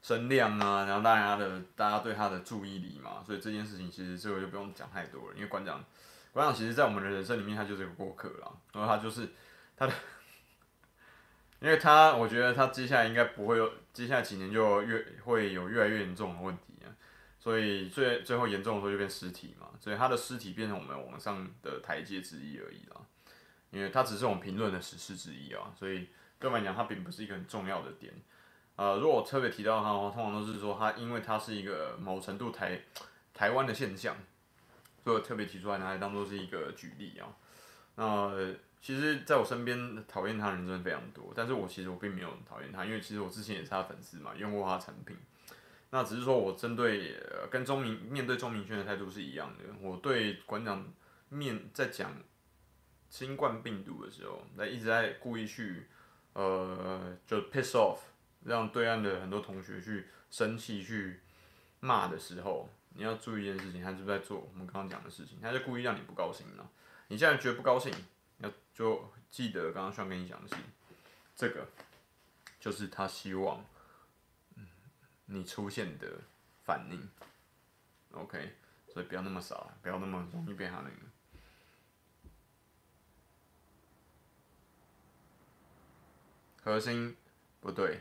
[0.00, 3.22] 声量啊，然后大家的大家对它的注意力嘛。
[3.26, 5.84] 所以这件事情其实这个就不用讲太多了，因为馆长。
[6.32, 8.52] 馆长其实，在我们的人生里面，他就是一个过客啦。
[8.72, 9.28] 然后他就是
[9.76, 9.92] 他的，
[11.60, 16.94] 因为他，我觉得他接下来应该不会有，接下来几年就越会有越来越严重的问题啊。
[17.38, 19.68] 所以最最后严重的时候就变尸体嘛。
[19.80, 23.00] 所以他的尸体变成我们网上的台阶之一而已啦。
[23.70, 25.72] 因为他只是我们评论的史事之一啊。
[25.76, 26.08] 所以
[26.38, 28.12] 对我来讲，他并不是一个很重要的点。
[28.76, 32.80] 呃，如果我特别提到他的话，通常都是说他，因为他是一个某程度台
[33.34, 34.14] 台湾的现象。
[35.02, 37.28] 所以我特别提出来拿来当做是一个举例啊。
[37.96, 45.16] 那其实在我身边讨厌他的人真的非常多，但是我其实我并没有讨厌他，因为其实我之前也是他粉丝嘛，用过他的产品。
[45.90, 47.16] 那只是说我针对
[47.50, 50.86] 跟钟明面对钟明轩的态度是一样的，我对馆长
[51.30, 52.12] 面在讲
[53.08, 55.86] 新冠病毒的时候，那一直在故意去
[56.34, 57.98] 呃就 piss off，
[58.44, 61.20] 让对岸的很多同学去生气去
[61.80, 62.68] 骂的时候，
[62.98, 65.40] 你要注意一件事情，他是不是在做我们刚刚讲的事情？
[65.40, 66.68] 他就故意让你不高兴呢。
[67.06, 67.90] 你现在觉得不高兴，
[68.38, 70.64] 要就记得刚刚需要跟你讲的事情，
[71.34, 71.68] 这个
[72.60, 73.64] 就是他希望。
[75.30, 76.10] 你出现的
[76.64, 77.06] 反应
[78.12, 78.54] ，OK，
[78.88, 80.96] 所以不要那么傻，不要那么容易被他那个
[86.62, 87.14] 核心
[87.60, 88.00] 不对，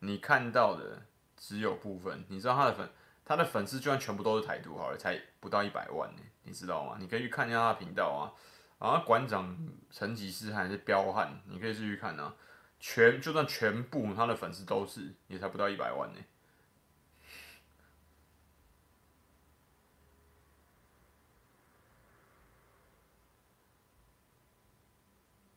[0.00, 2.26] 你看到的只有部分。
[2.28, 2.90] 你知道他的粉，
[3.26, 6.96] 他的粉丝就算全部都是台独好了，才不到一百万呢，你知道吗？
[7.00, 8.30] 你可以去看一下他的频道啊，
[8.78, 9.58] 啊馆长
[9.90, 12.36] 成吉思汗是彪悍，你可以继续看啊，
[12.78, 16.20] 全就算全部他的粉丝都是，也才不到一百万呢。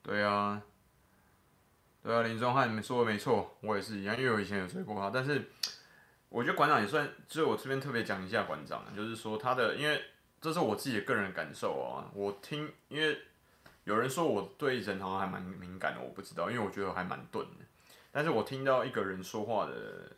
[0.01, 0.63] 对啊，
[2.01, 5.11] 对啊，林宗翰，你们说的没错，我也是一样，因为我以前有追过他。
[5.11, 5.51] 但是，
[6.29, 10.01] 我觉得馆长也算，就是我这边特别讲一下馆长，就是说他的，因为
[10.39, 12.09] 这是我自己的个人感受啊。
[12.13, 13.17] 我听，因为
[13.83, 17.65] 有人说我对人好像还蛮敏感的，我不知道，因为我觉得我还蛮钝的。
[18.11, 20.11] 但是我听到一个人说话的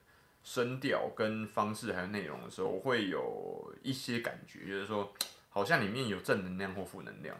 [0.44, 5.14] 声调跟方式还有内容的时候，我会有一些感觉，就是说
[5.50, 7.36] 好像里面有正能量或负能量。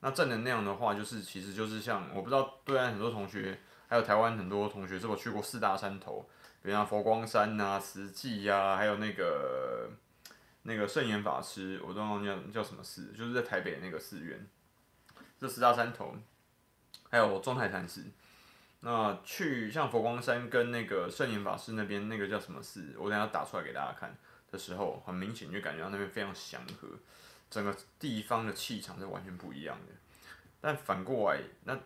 [0.00, 3.58] 那正能量的话，就是其实就是像我不知道对岸很多同学，
[3.88, 6.28] 还有台湾很多同学是否去过四大山头，
[6.64, 9.90] 比如像佛光山呐、啊、慈济呀，还有那个
[10.62, 14.48] 那个圣严法师，我都忘记叫叫什么寺，就是在台北那个寺院。
[15.38, 16.16] 这十大山头，
[17.10, 18.02] 还有中台禅寺。
[18.80, 24.16] 那去像佛光山跟那个圣严法师那边那个叫什么寺，我等下打出来给大家看
[24.50, 26.88] 的时候，很明显就感觉到那边非常祥和。
[27.50, 29.92] 整个地方的气场是完全不一样的，
[30.62, 31.78] 但反过来，那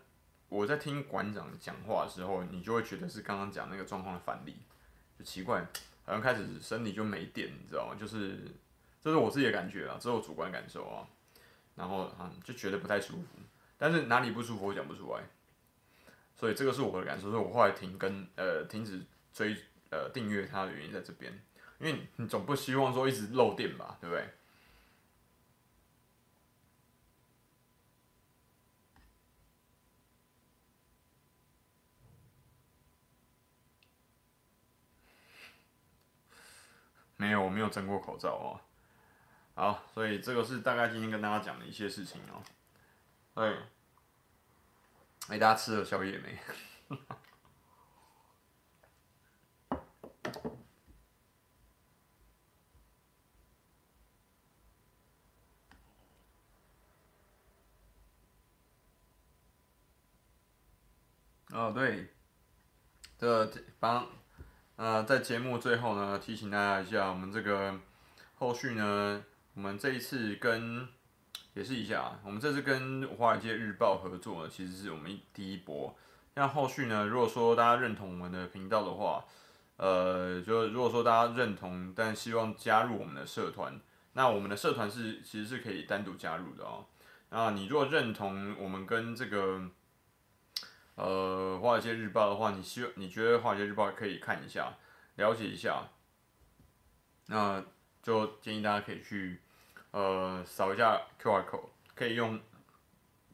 [0.49, 4.57] 我在听馆长讲话的时候，你就会觉得是刚刚讲那个状况的反例，
[5.19, 5.61] 就奇怪，
[6.05, 7.97] 好像开始身体就没电，你知道吗？
[7.99, 8.39] 就是
[9.03, 11.07] 这是我自己的感觉啊，这是我主观感受啊，
[11.75, 13.27] 然后啊就觉得不太舒服，
[13.77, 15.23] 但是哪里不舒服我讲不出来，
[16.37, 19.01] 所以这个是我的感受，所以我后来停更呃停止
[19.33, 19.57] 追
[19.91, 21.33] 呃订阅它的原因在这边，
[21.79, 24.25] 因为你总不希望说一直漏电吧，对不对？
[37.19, 38.61] 没有，我没有蒸过口罩哦。
[39.55, 42.41] 好，所以这个是大概今天跟大家讲的一些事情哦。
[43.35, 43.59] 对，
[45.29, 46.39] 哎，大家吃了宵夜没？
[61.51, 62.15] 哦，对，
[63.19, 64.18] 这个帮。
[64.81, 67.75] 那，在节目最后呢，提醒大家一下，我们这个
[68.37, 69.21] 后续呢，
[69.55, 70.87] 我们这一次跟
[71.53, 75.93] 解释一下，我们这次跟《华尔街日报》合作呢，其实是我们第一波。
[76.37, 79.25] 像后续呢，如果说大家认同我们的频道的话，
[79.79, 83.81] 呃，就如果说大家认同，但希望加入我们的社团，
[84.13, 86.87] 那我们的社团是其实是可以单独加入的哦。
[87.31, 89.61] 那你如果认同我们跟这个。
[91.01, 94.75] 呃，华尔街日报的话，你希你觉得华尔街日报可以看一下，
[95.15, 95.89] 了解一下，
[97.27, 97.65] 那
[98.03, 99.41] 就建议大家可以去
[99.93, 102.41] 呃扫一下 QR code，可以用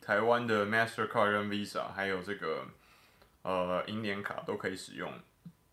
[0.03, 2.67] 台湾的 Mastercard 跟 Visa，还有这个
[3.41, 5.11] 呃银联卡都可以使用。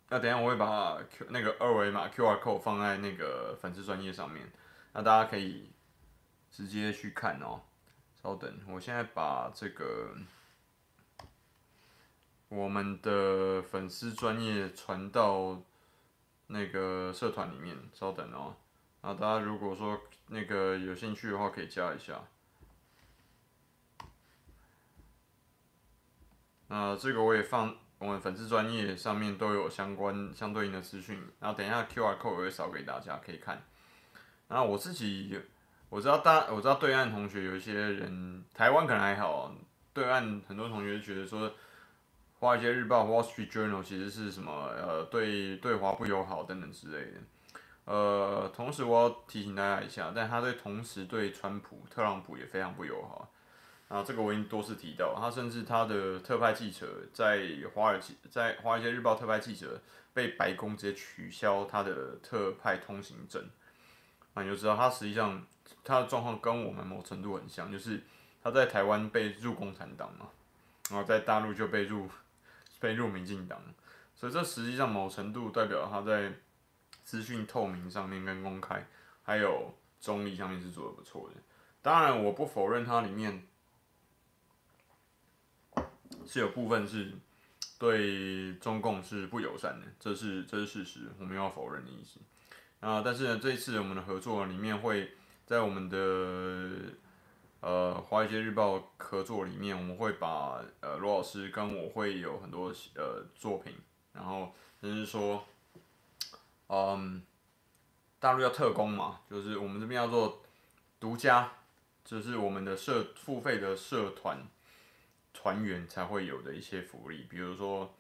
[0.08, 4.50] 那等下我会把 Q 那个二维码 QR code 放在那个粉丝专页上面，
[4.94, 5.70] 那大家可以
[6.50, 7.64] 直接去看哦。
[8.24, 10.16] 稍等，我现在把这个。
[12.52, 15.58] 我们的粉丝专业传到
[16.48, 18.54] 那个社团里面，稍等哦。
[19.02, 22.22] 然后大家如果说那个有兴趣的话，可以加一下。
[26.68, 31.26] 那这个我也放我们粉丝专业上面都有相关相对应的资讯。
[31.40, 33.64] 然后等一下 QR code 我会扫给大家可以看。
[34.50, 35.40] 然后我自己
[35.88, 39.56] 我知道大我知道对岸同学有一些人，台湾可能还好，
[39.94, 41.50] 对岸很多同学觉得说。
[42.42, 44.52] 华尔街日报 （Wall Street Journal） 其实是什么？
[44.52, 47.18] 呃，对对华不友好等等之类的。
[47.86, 53.32] 呃，同时我要提醒大家一下，但他对同时对川普、特朗普也非常不友好。
[53.90, 57.46] 啊，这个我已经多次提到，他甚至他的特派记者在
[57.76, 59.80] 华尔街，在华尔街日报特派记者
[60.12, 63.48] 被白宫直接取消他的特派通行证。
[64.34, 65.46] 啊，你就知道他实际上
[65.84, 68.02] 他的状况跟我们某程度很像，就是
[68.42, 70.30] 他在台湾被入共产党嘛，
[70.90, 72.10] 然后在大陆就被入
[72.82, 73.62] 被入民进党，
[74.14, 76.34] 所以这实际上某程度代表他在
[77.06, 78.86] 资讯透明上面跟公开，
[79.24, 81.42] 还有中立上面是做的不错的。
[81.82, 83.48] 当然，我不否认它里面。
[86.28, 87.12] 是有部分是
[87.80, 92.20] 对中共是不友善的，这是这是事实，我们要否认的意思。
[92.80, 95.12] 啊，但是呢，这一次我们的合作里面会
[95.46, 95.98] 在我们的
[97.62, 103.76] 呃华尔街日报合作里面，我们会把呃罗老师跟我会有很多呃作品，
[104.14, 105.46] 然后就是说，
[106.68, 107.24] 嗯，
[108.20, 110.44] 大陆要特工嘛，就是我们这边要做
[111.00, 111.52] 独家，
[112.04, 114.46] 就是我们的社付费的社团。
[115.34, 117.96] 团员才会有的一些福利，比如说，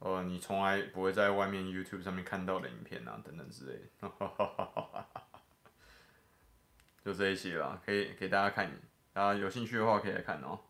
[0.00, 4.10] 呃，你从来不会在外面 YouTube 上面看到的影片啊，等等之类的，
[7.04, 8.68] 就这一些啦，可以给大家看，
[9.14, 10.60] 啊有兴趣的话可以来看哦。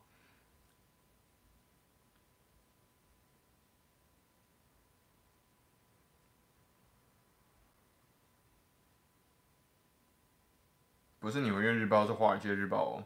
[11.19, 13.03] 不是纽约日报，是华尔街日报哦。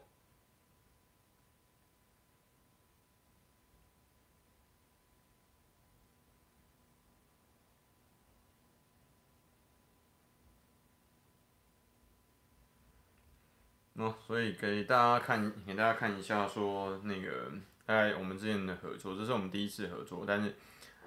[14.00, 17.52] 哦，所以给大家看，给大家看一下，说那个，
[17.86, 20.56] 大概，我们之间的合作，这是我们第一次合作，但是，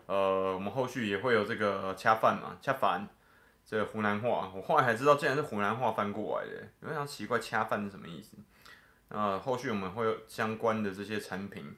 [0.04, 3.08] 呃，我们后续也会有这个恰饭嘛，恰饭，
[3.64, 8.36] 这湖南话，我后来才知道，竟然是湖南话翻过来的，有点奇怪，恰饭是什么意思？
[9.40, 11.74] 后续我们会有相关的这些产品，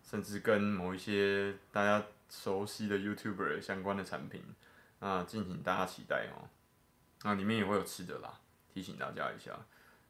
[0.00, 4.40] 甚至跟某一些大家熟悉的 YouTuber 相关的产品，
[5.00, 6.46] 啊，敬请大家期待哦。
[7.24, 8.38] 那，里面也会有吃的啦，
[8.72, 9.50] 提醒大家一下。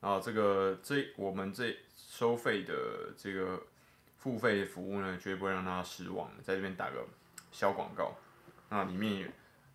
[0.02, 2.74] 啊，这个这我们这收费的
[3.16, 3.62] 这个
[4.18, 6.28] 付费服务呢，绝不会让大家失望。
[6.42, 7.06] 在这边打个
[7.52, 8.16] 小广告，
[8.68, 9.30] 那里面也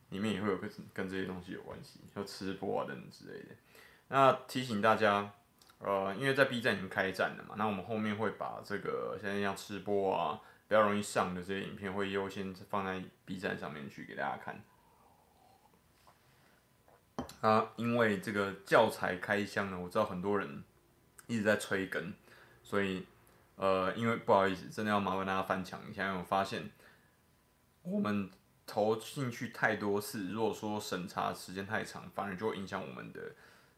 [0.10, 3.56] 里面也会有跟跟这些东西有关系，像吃播啊等等之类的。
[4.10, 5.32] 那提醒大家，
[5.80, 14.62] 呃，因为在 B 站已经开战了嘛，那我们后面会把这个现在像吃播啊比较容易上的这些影片，会优先放在 B 站上面去给大家看。
[17.42, 20.64] 啊，因为这个教材开箱呢，我知道很多人
[21.28, 22.12] 一直在催更，
[22.64, 23.06] 所以
[23.56, 26.72] 呃，因为不好意思，真的要麻烦大家翻墙一下，因为我发现
[27.84, 28.30] 我们
[28.66, 33.22] 投进去太多次，如果说审查时间太长，反而就会影响我们的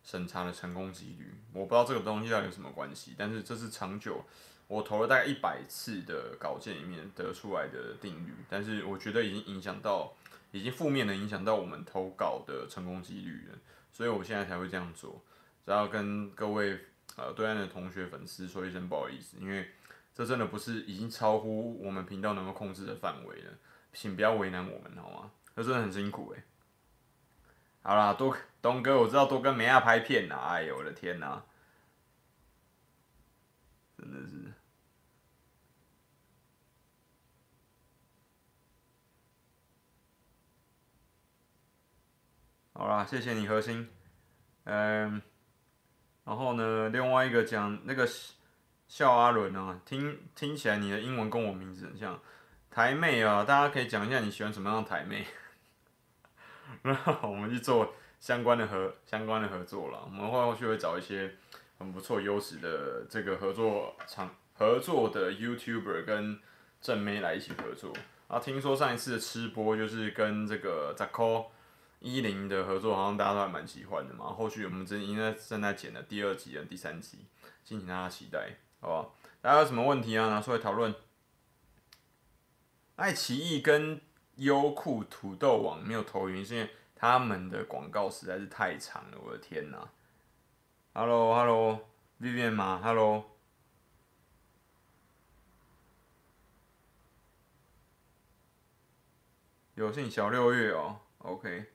[0.04, 1.34] 审查的成功几率。
[1.52, 4.24] 我不知道这个东西到底有什么关系，但是这是长久，
[4.68, 10.14] 我投了大概一百次的稿件里面得出来的定律，但是我觉得已经影响到。
[10.52, 13.58] 已经负面的影响到我们投稿的成功几率了，
[13.92, 15.24] 所以我现在才会这样做，
[15.64, 16.80] 只要跟各位
[17.16, 19.70] 呃对岸的同学粉丝说一声不好意思，因为
[20.14, 23.52] 这真的不是已经超乎我们频道能够控制的范围了，
[23.94, 25.32] 请不要为难我们好吗？
[25.56, 26.44] 这真的很辛苦诶。
[27.82, 31.44] 好啦，多东哥，我知道多跟梅亚拍片啦，哎呦我的天呐，
[33.98, 34.54] 真的是。
[42.80, 43.90] 好啦，谢谢你核心，
[44.64, 45.22] 嗯，
[46.24, 48.08] 然后呢，另外一个讲那个
[48.88, 52.18] 笑阿伦啊，听听起来你的英文跟我名字很像，
[52.72, 55.28] 台妹啊，大家可以讲一下你喜欢什么样的台妹，
[56.84, 61.36] 然后我们去做相关的合相关的合作了，我们后续会找一些
[61.80, 66.40] 很不错优质的这个合作场合作的 YouTuber 跟
[66.80, 67.92] 正妹来一起合作，
[68.30, 71.48] 啊，听说上一次的吃播就是跟这个 Zako
[72.00, 77.26] 一零的合作好像大家都还蛮喜欢的嘛，后续我们正应该正在剪的第二集和第三集，
[77.64, 79.16] 敬请大家期待，好不好？
[79.42, 80.30] 大家有什么问题啊？
[80.30, 80.96] 拿出来讨论。
[82.96, 84.00] 爱奇艺跟
[84.36, 89.90] 优酷土豆网没有投影，是因为他们的广告实在是太长了，我的天哪
[90.94, 93.26] ！Hello，Hello，Vivian 吗？Hello，
[99.76, 101.74] 有幸小六月哦，OK。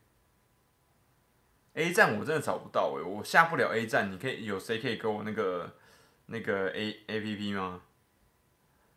[1.74, 5.76] A 站我真的找不到诶、欸，我下不了 A 站，你可以有谁可以给我那个
[6.26, 7.82] 那个 A A P P 吗？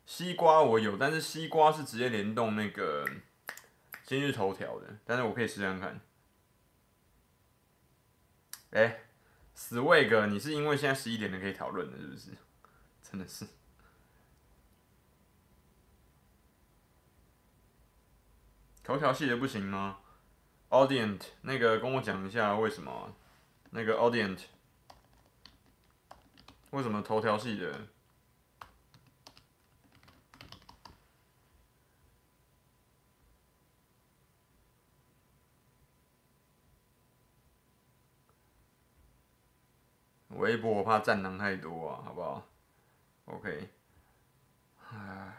[0.06, 3.04] 西瓜我有，但是西瓜是直接联动那个
[4.04, 6.00] 今日头条的，但是我可以试试看看。
[8.70, 9.06] 哎、欸
[9.56, 12.30] ，Swag，你是因为现在十一点了可以讨论的，是不是？
[13.02, 13.46] 真的是。
[18.84, 19.98] 头条系的不行吗
[20.70, 23.14] ？Audient，那个跟我讲一下为什么？
[23.70, 24.40] 那个 Audient，
[26.70, 27.88] 为什么头条系的？
[40.30, 42.46] 微博我怕战狼太多啊，好不好
[43.24, 43.68] ？OK，
[44.90, 45.34] 唉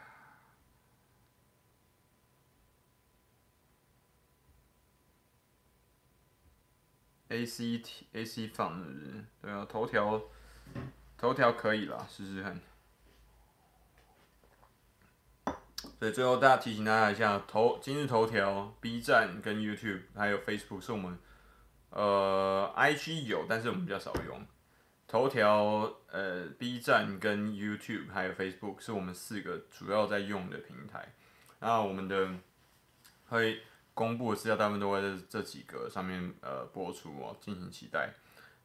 [7.29, 9.25] ，ACT AC 放是不是？
[9.41, 10.21] 对啊，头条
[11.17, 12.59] 头条可以啦，试试看。
[15.97, 21.17] 所以最后大家提醒大家一下，头今日头条、B 站跟 YouTube 还有 Facebook 是我们
[21.89, 24.45] 呃 IG 有，但是我们比较少用。
[25.07, 31.13] 头条、呃，B 站跟 YouTube 还有 Facebook 是我们四个主要在用的平台。
[31.59, 32.29] 那我们的
[33.27, 33.61] 会
[33.99, 38.13] 公布的资料大部分都会在这几个上面呃播出哦，敬请期待。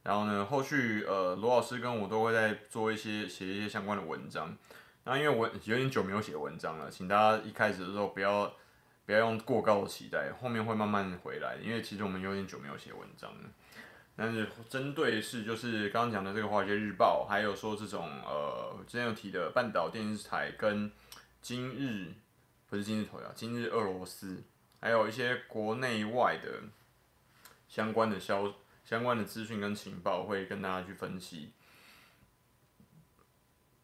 [0.05, 4.56] 然后呢，后续呃罗老师跟我都会在做一些写一些相关的文章。
[5.02, 8.55] 那因为我有点久没有写文章了，请大家一开始的时候不要
[9.06, 11.56] 不要用过高的期待，后面会慢慢回来。
[11.61, 13.51] 因为其实我们有点久没有写文章了。
[14.15, 20.93] 但是针对是就是刚刚讲的这个华尔街日报，还有说这种呃之前有提的半岛电视台跟
[21.43, 22.12] 今日
[22.69, 24.44] 不是今日头条，今日俄罗斯，
[24.85, 26.61] 还有一些国内外的
[27.66, 28.52] 相关的消
[28.85, 31.55] 相关的资讯跟情报会跟大家去分析。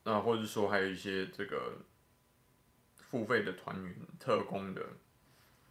[0.02, 1.78] 那、或者说还有一些这个
[2.98, 4.85] 付费的团员特工的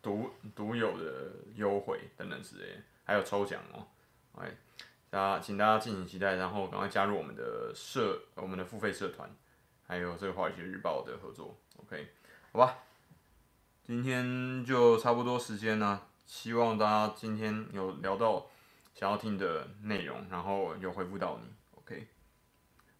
[0.02, 3.86] 独独有的优惠等等之类，还有抽奖哦。
[4.34, 4.52] 哎，
[5.12, 9.30] 大家请大家敬请期待，然后赶快加入我们的社，我们的付费社团，
[9.86, 12.08] 还有这个华尔街日报的合作，OK，
[12.52, 12.80] 好吧，
[13.90, 18.46] 今天就差不多时间了，希望大家今天有聊到
[18.94, 22.08] 想要听的内容，然后有回复到你，OK。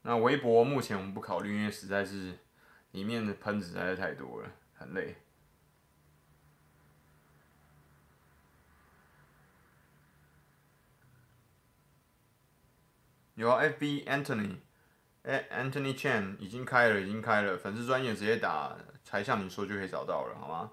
[0.02, 2.40] 那微博目前我们不考虑，因为实在是
[2.94, 5.16] 里面的喷子实在是太多了，很累。
[13.36, 14.56] 有啊，FB Anthony，
[15.22, 18.76] 哎，Anthony Chan 已经开了，已经开了，粉丝专业直接打
[19.06, 20.72] “才向你说”就可以找到了，好吗？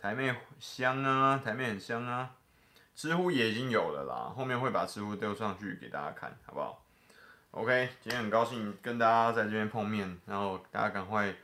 [0.00, 2.30] 台妹香啊，台妹很香啊，
[2.94, 6.84] 知乎也已经有了啦，后面会把知乎丢上去给大家看，好不好
[7.50, 11.34] ？OK，今天很高兴跟大家在这边碰面，然后大家赶快，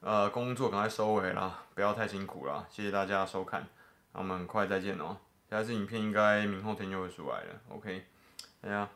[0.00, 3.66] 呃，工作赶快收尾啦，不要太辛苦了，谢谢大家收看，
[4.12, 5.18] 那我们很快再见哦。
[5.50, 8.06] 下次影片应该明后天就会出来了，OK，
[8.62, 8.88] 大家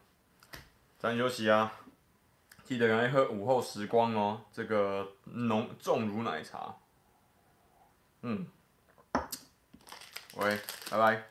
[0.99, 1.73] 早点休息啊，
[2.65, 6.75] 记得赶快喝午后时光哦，这个浓重乳奶茶，
[8.23, 8.47] 嗯，
[10.35, 10.61] 喂，
[10.91, 11.25] 拜拜。